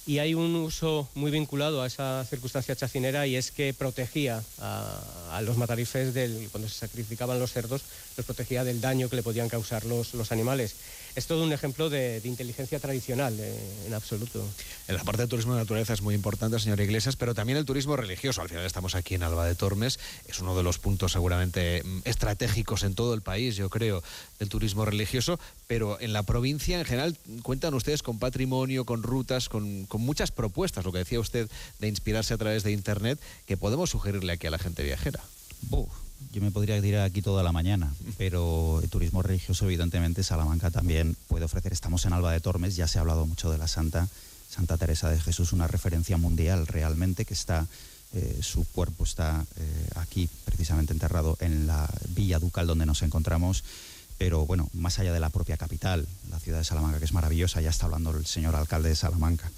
Y 0.05 0.19
hay 0.19 0.33
un 0.33 0.53
uso 0.57 1.07
muy 1.15 1.31
vinculado 1.31 1.81
a 1.81 1.88
esa 1.88 2.25
circunstancia 2.29 2.75
chacinera 2.75 3.25
y 3.25 3.38
es 3.38 3.51
que 3.51 3.73
protegía 3.73 4.43
a, 4.59 5.41
los 5.43 5.55
matarifes 5.55 6.13
del, 6.13 6.49
cuando 6.51 6.67
se 6.67 6.75
sacrificaban 6.75 7.39
los 7.39 7.53
cerdos, 7.53 7.83
los 8.17 8.25
protegía 8.25 8.65
del 8.65 8.81
daño 8.81 9.09
que 9.09 9.15
le 9.15 9.23
podían 9.23 9.47
causar 9.47 9.86
los 9.86 10.31
animales 10.33 10.75
es 11.15 11.28
todo 11.28 11.43
un 11.43 11.54
ejemplo 11.54 11.89
de, 11.89 12.21
inteligencia 12.23 12.80
tradicional 12.80 13.38
eh, 13.39 13.86
en 13.88 13.93
absoluto. 13.93 14.43
En 14.88 14.95
la 14.95 15.04
parte 15.04 15.21
del 15.21 15.30
turismo 15.30 15.54
de 15.54 15.60
naturaleza 15.60 15.93
es 15.93 16.02
muy 16.02 16.15
importante, 16.15 16.60
señor 16.60 16.80
Iglesias, 16.80 17.15
pero 17.15 17.36
también 17.36 17.58
el 17.58 17.65
turismo 17.65 17.95
religioso. 17.95 18.41
Al 18.41 18.49
final 18.49 18.65
estamos 18.65 18.95
aquí 18.95 19.15
en 19.15 19.23
Alba 19.23 19.45
de 19.45 19.56
Tormes, 19.56 19.99
es 20.28 20.39
uno 20.39 20.56
de 20.56 20.63
los 20.63 20.80
puntos 20.80 21.12
seguramente 21.12 21.84
mm, 21.84 22.02
estratégicos 22.06 22.84
en 22.84 22.95
todo 22.95 23.13
el 23.13 23.21
país, 23.21 23.56
yo 23.56 23.69
creo, 23.69 24.04
del 24.39 24.49
turismo 24.49 24.86
religioso, 24.86 25.39
pero 25.67 25.99
en 25.99 26.13
la 26.13 26.23
provincia 26.23 26.80
en 26.80 26.86
general 26.86 27.17
cuentan 27.43 27.73
ustedes 27.73 28.04
con 28.04 28.19
patrimonio, 28.19 28.86
con 28.86 29.04
rutas, 29.04 29.49
con, 29.49 29.88
muchas 29.93 30.32
propuestas, 30.32 30.84
lo 30.86 30.91
que 30.91 30.99
decía 30.99 31.19
usted 31.19 31.49
de 31.80 31.88
inspirarse 31.88 32.34
a 32.34 32.38
través 32.38 32.63
de 32.63 32.71
Internet, 32.71 33.19
que 33.45 33.58
podemos 33.58 33.89
sugerirle 33.89 34.34
aquí 34.34 34.47
a 34.47 34.52
la 34.52 34.60
gente 34.60 34.84
viajera 34.84 35.21
yo 36.31 36.41
me 36.41 36.51
podría 36.51 36.77
ir 36.77 36.97
aquí 36.97 37.21
toda 37.21 37.43
la 37.43 37.51
mañana, 37.51 37.93
pero 38.17 38.79
el 38.81 38.89
turismo 38.89 39.21
religioso, 39.21 39.65
evidentemente, 39.65 40.23
Salamanca 40.23 40.71
también 40.71 41.15
puede 41.27 41.45
ofrecer. 41.45 41.73
Estamos 41.73 42.05
en 42.05 42.13
Alba 42.13 42.31
de 42.31 42.39
Tormes, 42.39 42.75
ya 42.75 42.88
se 42.88 42.97
ha 42.97 43.01
hablado 43.01 43.25
mucho 43.25 43.51
de 43.51 43.57
la 43.57 43.67
Santa, 43.67 44.07
Santa 44.49 44.77
Teresa 44.77 45.09
de 45.09 45.19
Jesús, 45.19 45.53
una 45.53 45.67
referencia 45.67 46.17
mundial 46.17 46.67
realmente 46.67 47.25
que 47.25 47.33
está, 47.33 47.67
eh, 48.13 48.39
su 48.41 48.65
cuerpo 48.65 49.03
está 49.03 49.45
eh, 49.57 49.89
aquí 49.95 50.29
precisamente 50.45 50.93
enterrado 50.93 51.38
en 51.39 51.67
la 51.67 51.89
Villa 52.09 52.39
Ducal 52.39 52.67
donde 52.67 52.86
nos 52.86 53.01
encontramos. 53.01 53.63
Pero 54.17 54.45
bueno, 54.45 54.69
más 54.73 54.99
allá 54.99 55.12
de 55.12 55.19
la 55.19 55.29
propia 55.29 55.57
capital, 55.57 56.07
la 56.29 56.39
ciudad 56.39 56.59
de 56.59 56.63
Salamanca, 56.63 56.99
que 56.99 57.05
es 57.05 57.13
maravillosa, 57.13 57.62
ya 57.62 57.71
está 57.71 57.86
hablando 57.86 58.12
el 58.12 58.25
señor 58.25 58.55
alcalde 58.55 58.89
de 58.89 58.95
Salamanca. 58.95 59.51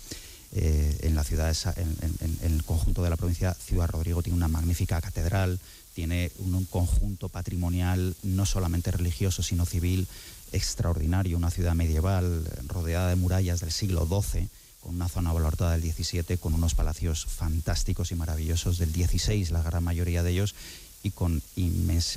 Eh, 0.58 1.00
en 1.02 1.16
la 1.16 1.24
ciudad, 1.26 1.54
en, 1.76 2.38
el 2.42 2.64
conjunto 2.64 3.04
de 3.04 3.10
la 3.10 3.18
provincia, 3.18 3.54
Ciudad 3.54 3.90
Rodrigo 3.90 4.24
tiene 4.24 4.38
una 4.38 4.48
magnífica 4.48 5.02
catedral, 5.02 5.60
tiene 5.96 6.30
un, 6.40 6.66
conjunto 6.66 7.30
patrimonial 7.30 8.16
no 8.22 8.46
solamente 8.46 8.92
religioso, 8.92 9.42
sino 9.42 9.66
civil 9.66 10.08
extraordinario, 10.52 11.38
una 11.38 11.50
ciudad 11.50 11.74
medieval 11.74 12.46
rodeada 12.68 13.10
de 13.10 13.16
murallas 13.16 13.62
del 13.62 13.72
siglo 13.72 14.06
XII, 14.06 14.50
con 14.82 14.96
una 14.96 15.08
zona 15.08 15.32
valorada 15.32 15.78
del 15.78 15.90
XVII, 15.90 16.38
con 16.38 16.54
unos 16.54 16.76
palacios 16.76 17.26
fantásticos 17.26 18.12
y 18.12 18.16
maravillosos 18.16 18.78
del 18.78 18.92
XVI, 18.92 19.46
la 19.46 19.64
gran 19.64 19.84
mayoría 19.84 20.22
de 20.22 20.32
ellos, 20.32 20.54
y 21.02 21.12
con 21.12 21.42
eh, 21.56 22.10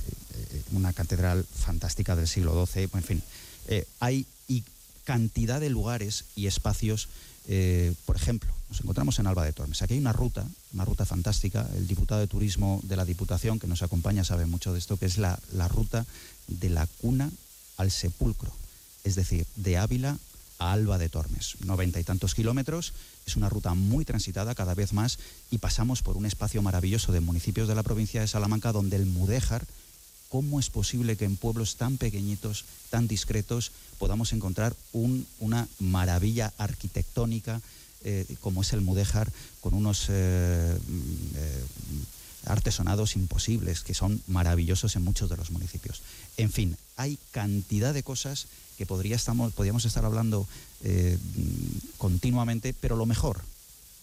una 0.72 0.92
catedral 0.92 1.44
fantástica 1.44 2.16
del 2.16 2.26
siglo 2.26 2.66
XII. 2.66 2.88
En 2.94 3.02
fin, 3.04 3.22
eh, 3.68 3.86
hay 4.00 4.26
cantidad 5.08 5.58
de 5.58 5.70
lugares 5.70 6.26
y 6.36 6.48
espacios 6.48 7.08
eh, 7.50 7.94
por 8.04 8.14
ejemplo, 8.14 8.52
nos 8.68 8.82
encontramos 8.82 9.18
en 9.18 9.26
Alba 9.26 9.42
de 9.42 9.54
Tormes. 9.54 9.80
Aquí 9.80 9.94
hay 9.94 10.00
una 10.00 10.12
ruta, 10.12 10.44
una 10.74 10.84
ruta 10.84 11.06
fantástica. 11.06 11.66
El 11.74 11.88
diputado 11.88 12.20
de 12.20 12.26
Turismo 12.26 12.80
de 12.82 12.94
la 12.94 13.06
Diputación 13.06 13.58
que 13.58 13.66
nos 13.66 13.82
acompaña 13.82 14.22
sabe 14.22 14.44
mucho 14.44 14.74
de 14.74 14.78
esto, 14.78 14.98
que 14.98 15.06
es 15.06 15.16
la, 15.16 15.40
ruta 15.68 16.04
de 16.46 16.68
la 16.68 16.86
cuna 17.00 17.30
al 17.78 17.90
sepulcro. 17.90 18.52
Es 19.02 19.14
decir, 19.14 19.46
de 19.56 19.78
Ávila 19.78 20.18
a 20.58 20.72
Alba 20.72 20.98
de 20.98 21.08
Tormes. 21.08 21.56
Noventa 21.64 21.98
y 21.98 22.04
tantos 22.04 22.34
kilómetros, 22.34 22.92
es 23.26 23.36
una 23.36 23.48
ruta 23.48 23.72
muy 23.72 24.04
transitada 24.04 24.54
cada 24.54 24.74
vez 24.74 24.92
más 24.92 25.18
y 25.50 25.56
pasamos 25.56 26.02
por 26.02 26.18
un 26.18 26.26
espacio 26.26 26.60
maravilloso 26.60 27.12
de 27.12 27.20
municipios 27.20 27.66
de 27.66 27.74
la 27.74 27.82
provincia 27.82 28.20
de 28.20 28.28
Salamanca 28.28 28.72
donde 28.72 28.96
el 28.96 29.06
Mudéjar, 29.06 29.64
¿cómo 30.28 30.60
es 30.60 30.70
posible 30.70 31.16
que 31.16 31.24
en 31.24 31.36
pueblos 31.36 31.76
tan 31.76 31.96
pequeñitos, 31.96 32.64
tan 32.90 33.08
discretos, 33.08 33.72
podamos 33.98 34.32
encontrar 34.32 34.74
una 34.92 35.68
maravilla 35.78 36.52
arquitectónica 36.58 37.60
eh, 38.04 38.36
como 38.40 38.62
es 38.62 38.72
el 38.72 38.80
Mudéjar, 38.80 39.30
con 39.60 39.74
unos 39.74 40.06
eh, 40.08 40.78
mm, 40.78 41.36
eh, 41.36 41.64
artesonados 42.46 43.16
imposibles, 43.16 43.80
que 43.80 43.92
son 43.92 44.22
maravillosos 44.28 44.94
en 44.94 45.02
muchos 45.02 45.28
de 45.28 45.36
los 45.36 45.50
municipios. 45.50 46.02
En 46.36 46.52
fin, 46.52 46.76
hay 46.96 47.18
cantidad 47.32 47.92
de 47.92 48.04
cosas 48.04 48.46
que 48.76 48.86
podríamos 48.86 49.84
estar 49.84 50.04
hablando 50.04 50.46
continuamente, 51.98 52.72
pero 52.80 52.94
lo 52.94 53.04
mejor 53.04 53.42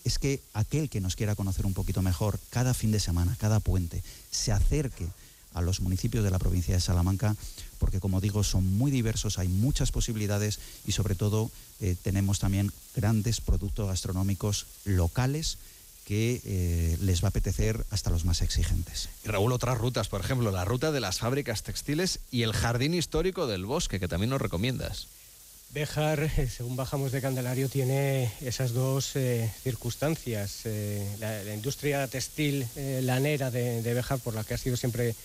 es 0.04 0.20
que 0.20 0.42
aquel 0.54 0.90
que 0.90 1.00
nos 1.00 1.16
quiera 1.16 1.36
conocer 1.36 1.66
un 1.66 1.74
poquito 1.74 2.02
mejor, 2.02 2.38
cada 2.50 2.74
fin 2.74 2.92
de 2.92 3.00
semana, 3.00 3.38
cada 3.40 3.62
puente, 3.62 4.04
se 4.30 4.52
acerque 4.52 5.08
a 5.56 5.62
los 5.62 5.80
municipios 5.80 6.24
de 6.24 6.30
la 6.30 6.38
provincia 6.38 6.76
de 6.76 6.82
Salamanca, 6.82 7.36
porque 7.80 8.00
como 8.00 8.22
digo, 8.22 8.44
son 8.44 8.66
muy 8.78 8.92
diversos, 8.92 9.40
hay 9.40 9.48
muchas 9.48 9.92
posibilidades 9.92 10.60
y 10.86 10.92
sobre 10.92 11.16
todo 11.16 11.50
eh, 11.80 11.96
tenemos 12.04 12.40
también 12.40 12.72
grandes 12.96 13.42
productos 13.42 13.88
gastronómicos 13.88 14.68
locales 14.84 15.58
que 16.06 16.42
eh, 16.46 16.98
les 17.02 17.24
va 17.24 17.28
a 17.28 17.30
apetecer 17.30 17.84
hasta 17.90 18.12
los 18.12 18.26
más 18.26 18.42
exigentes. 18.42 19.10
Y 19.24 19.30
Raúl, 19.30 19.52
otras 19.54 19.78
rutas, 19.78 20.08
por 20.08 20.22
ejemplo, 20.22 20.52
la 20.52 20.66
ruta 20.66 20.92
de 20.92 21.00
las 21.00 21.20
fábricas 21.20 21.64
textiles 21.64 22.20
y 22.32 22.44
el 22.44 22.54
jardín 22.54 22.94
histórico 22.94 23.48
del 23.48 23.66
bosque, 23.66 24.00
que 24.00 24.08
también 24.08 24.30
nos 24.30 24.42
recomiendas. 24.42 25.08
Bejar, 25.72 26.32
eh, 26.38 26.48
según 26.48 26.76
bajamos 26.76 27.12
de 27.12 27.22
Candelario, 27.22 27.70
tiene 27.70 28.32
esas 28.42 28.74
dos 28.74 29.14
circunstancias. 29.64 30.62
la, 31.20 31.54
industria 31.54 32.08
textil 32.08 32.68
lanera 33.02 33.50
de, 33.52 33.82
de, 33.82 33.94
Bejar, 33.94 34.20
por 34.20 34.36
la 34.36 34.44
que 34.44 34.54
ha 34.54 34.58
sido 34.58 34.78
siempre 34.78 35.16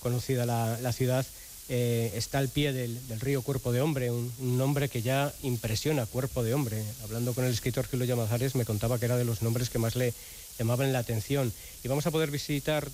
conocida 0.00 0.46
la, 0.46 0.92
ciudad, 0.92 1.24
eh, 1.68 2.12
está 2.14 2.38
al 2.38 2.48
pie 2.48 2.72
del, 2.72 2.98
río 3.20 3.42
Cuerpo 3.42 3.72
de 3.72 3.80
Hombre, 3.80 4.10
un, 4.10 4.32
nombre 4.40 4.88
que 4.88 5.02
ya 5.02 5.32
impresiona 5.42 6.06
Cuerpo 6.06 6.42
de 6.42 6.54
Hombre. 6.54 6.82
Hablando 7.04 7.32
con 7.32 7.44
el 7.44 7.52
escritor 7.52 7.86
Gilo 7.86 8.04
Llamazares 8.04 8.54
me 8.54 8.64
contaba 8.64 8.98
que 8.98 9.04
era 9.04 9.16
de 9.16 9.24
los 9.24 9.42
nombres 9.42 9.70
que 9.70 9.78
más 9.78 9.94
le 9.96 10.12
llamaban 10.58 10.92
la 10.92 10.98
atención. 10.98 11.52
Y 11.84 11.88
vamos 11.88 12.06
a 12.06 12.10
poder 12.10 12.30
visitar 12.30 12.88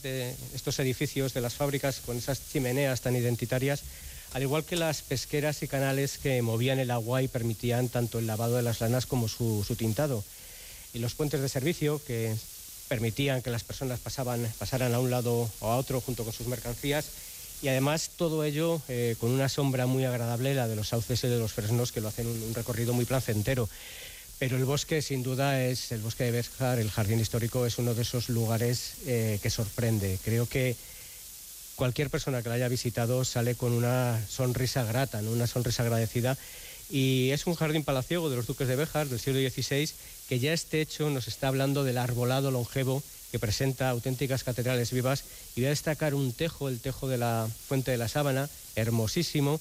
estos 0.55 0.79
edificios 0.79 1.33
de 1.33 1.41
las 1.41 1.55
fábricas 1.55 2.01
con 2.05 2.17
esas 2.17 2.41
chimeneas 2.53 3.01
tan 3.01 3.17
identitarias, 3.17 3.83
al 4.35 4.43
igual 4.43 4.65
que 4.65 4.77
las 4.77 5.03
pesqueras 5.03 5.63
y 5.63 5.69
canales 5.69 6.19
que 6.19 6.43
movían 6.43 6.79
el 6.79 6.91
agua 6.91 7.23
y 7.23 7.29
permitían 7.29 7.89
tanto 7.89 8.19
el 8.19 8.27
lavado 8.27 8.57
de 8.57 8.63
las 8.63 8.81
lanas 8.81 9.07
como 9.07 9.29
su, 9.29 9.65
su 9.67 9.77
tintado. 9.77 10.23
Y 10.93 10.99
los 10.99 11.15
puentes 11.15 11.41
de 11.41 11.49
servicio 11.49 12.01
que 12.07 12.35
permitían 12.89 13.43
que 13.43 13.51
las 13.51 13.65
personas 13.65 14.01
pasaban, 14.01 14.47
pasaran 14.59 14.95
a 14.95 15.01
un 15.01 15.11
lado 15.11 15.51
o 15.61 15.69
a 15.69 15.77
otro 15.77 16.01
junto 16.01 16.25
con 16.25 16.33
sus 16.33 16.47
mercancías 16.47 17.07
y 17.63 17.69
además 17.69 18.11
todo 18.17 18.45
ello 18.45 18.83
eh, 18.89 19.17
con 19.19 19.31
una 19.31 19.49
sombra 19.49 19.87
muy 19.87 20.05
agradable, 20.05 20.55
la 20.55 20.69
de 20.69 20.77
los 20.77 20.89
sauces 20.89 21.25
y 21.25 21.29
de 21.29 21.39
los 21.39 21.53
fresnos 21.53 21.93
que 21.93 22.01
lo 22.01 22.09
hacen 22.09 22.27
un, 22.27 22.55
recorrido 22.55 22.93
muy 22.93 23.05
placentero. 23.05 23.69
Pero 24.39 24.59
el 24.59 24.67
bosque 24.67 25.01
sin 25.01 25.23
duda 25.23 25.65
es 25.65 25.93
el 25.93 26.03
bosque 26.03 26.25
de 26.25 26.33
Béjar, 26.33 26.79
el 26.79 26.91
jardín 26.91 27.21
histórico 27.21 27.65
es 27.65 27.79
uno 27.79 27.95
de 27.95 28.03
esos 28.03 28.29
lugares 28.29 28.97
eh, 29.07 29.39
que 29.43 29.49
sorprende. 29.49 30.19
Creo 30.23 30.47
que 30.47 30.77
cualquier 31.75 32.11
persona 32.11 32.43
que 32.43 32.51
lo 32.51 32.55
haya 32.55 32.69
visitado 32.69 33.25
sale 33.25 33.55
con 33.55 33.73
una 33.73 34.21
sonrisa 34.29 34.85
grata, 34.85 35.21
una 35.21 35.47
sonrisa 35.47 35.83
agradecida 35.83 36.37
y 36.91 37.31
es 37.31 37.47
un 37.47 37.55
jardín 37.55 37.83
palaciego 37.83 38.29
de 38.29 38.37
los 38.37 38.47
duques 38.47 38.69
de 38.69 38.77
Béjar 38.77 39.09
del 39.09 39.19
siglo 39.19 39.41
XVI 39.41 39.91
que 40.29 40.39
ya 40.39 40.53
este 40.53 40.81
hecho 40.81 41.11
nos 41.11 41.29
está 41.29 41.49
hablando 41.49 41.85
del 41.85 41.99
arbolado 41.99 42.51
longevo 42.51 43.03
que 43.31 43.39
presenta 43.39 43.91
auténticas 43.91 44.45
catedrales 44.45 44.93
vivas 44.93 45.25
y 45.55 45.61
voy 45.61 45.67
a 45.67 45.71
destacar 45.71 46.15
un 46.15 46.33
tejo, 46.33 46.69
el 46.69 46.81
tejo 46.81 47.09
de 47.09 47.19
la 47.19 47.49
Fuente 47.69 47.91
de 47.91 47.99
la 47.99 48.09
Sábana, 48.09 48.49
hermosísimo 48.77 49.61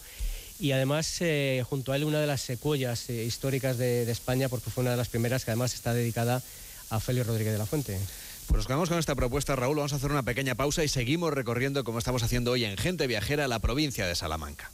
y 0.59 0.71
además 0.71 1.17
eh, 1.19 1.63
junto 1.67 1.91
a 1.91 1.95
él 1.95 2.03
una 2.03 2.19
de 2.19 2.27
las 2.27 2.41
secuellas 2.41 3.09
eh, 3.09 3.25
históricas 3.25 3.77
de, 3.77 4.09
España 4.09 4.49
porque 4.49 4.69
fue 4.69 4.81
una 4.81 4.91
de 4.91 4.97
las 4.97 5.09
primeras 5.09 5.43
que 5.43 5.51
además 5.51 5.73
está 5.73 5.93
dedicada 5.93 6.41
a 6.89 6.99
Félix 6.99 7.27
Rodríguez 7.27 7.53
de 7.53 7.59
la 7.59 7.65
Fuente. 7.65 7.99
Pues 8.47 8.57
nos 8.57 8.67
quedamos 8.67 8.89
con 8.89 8.99
esta 8.99 9.15
propuesta, 9.15 9.55
Raúl. 9.55 9.77
Vamos 9.77 9.93
a 9.93 9.95
hacer 9.95 10.11
una 10.11 10.23
pequeña 10.23 10.55
pausa 10.55 10.83
y 10.83 10.87
seguimos 10.87 11.33
recorriendo 11.33 11.83
como 11.83 11.97
estamos 11.97 12.21
haciendo 12.21 12.51
hoy 12.51 12.63
en 12.63 12.77
Gente 12.77 13.07
Viajera 13.07 13.47
la 13.47 13.59
provincia 13.59 14.05
de 14.05 14.15
Salamanca. 14.15 14.71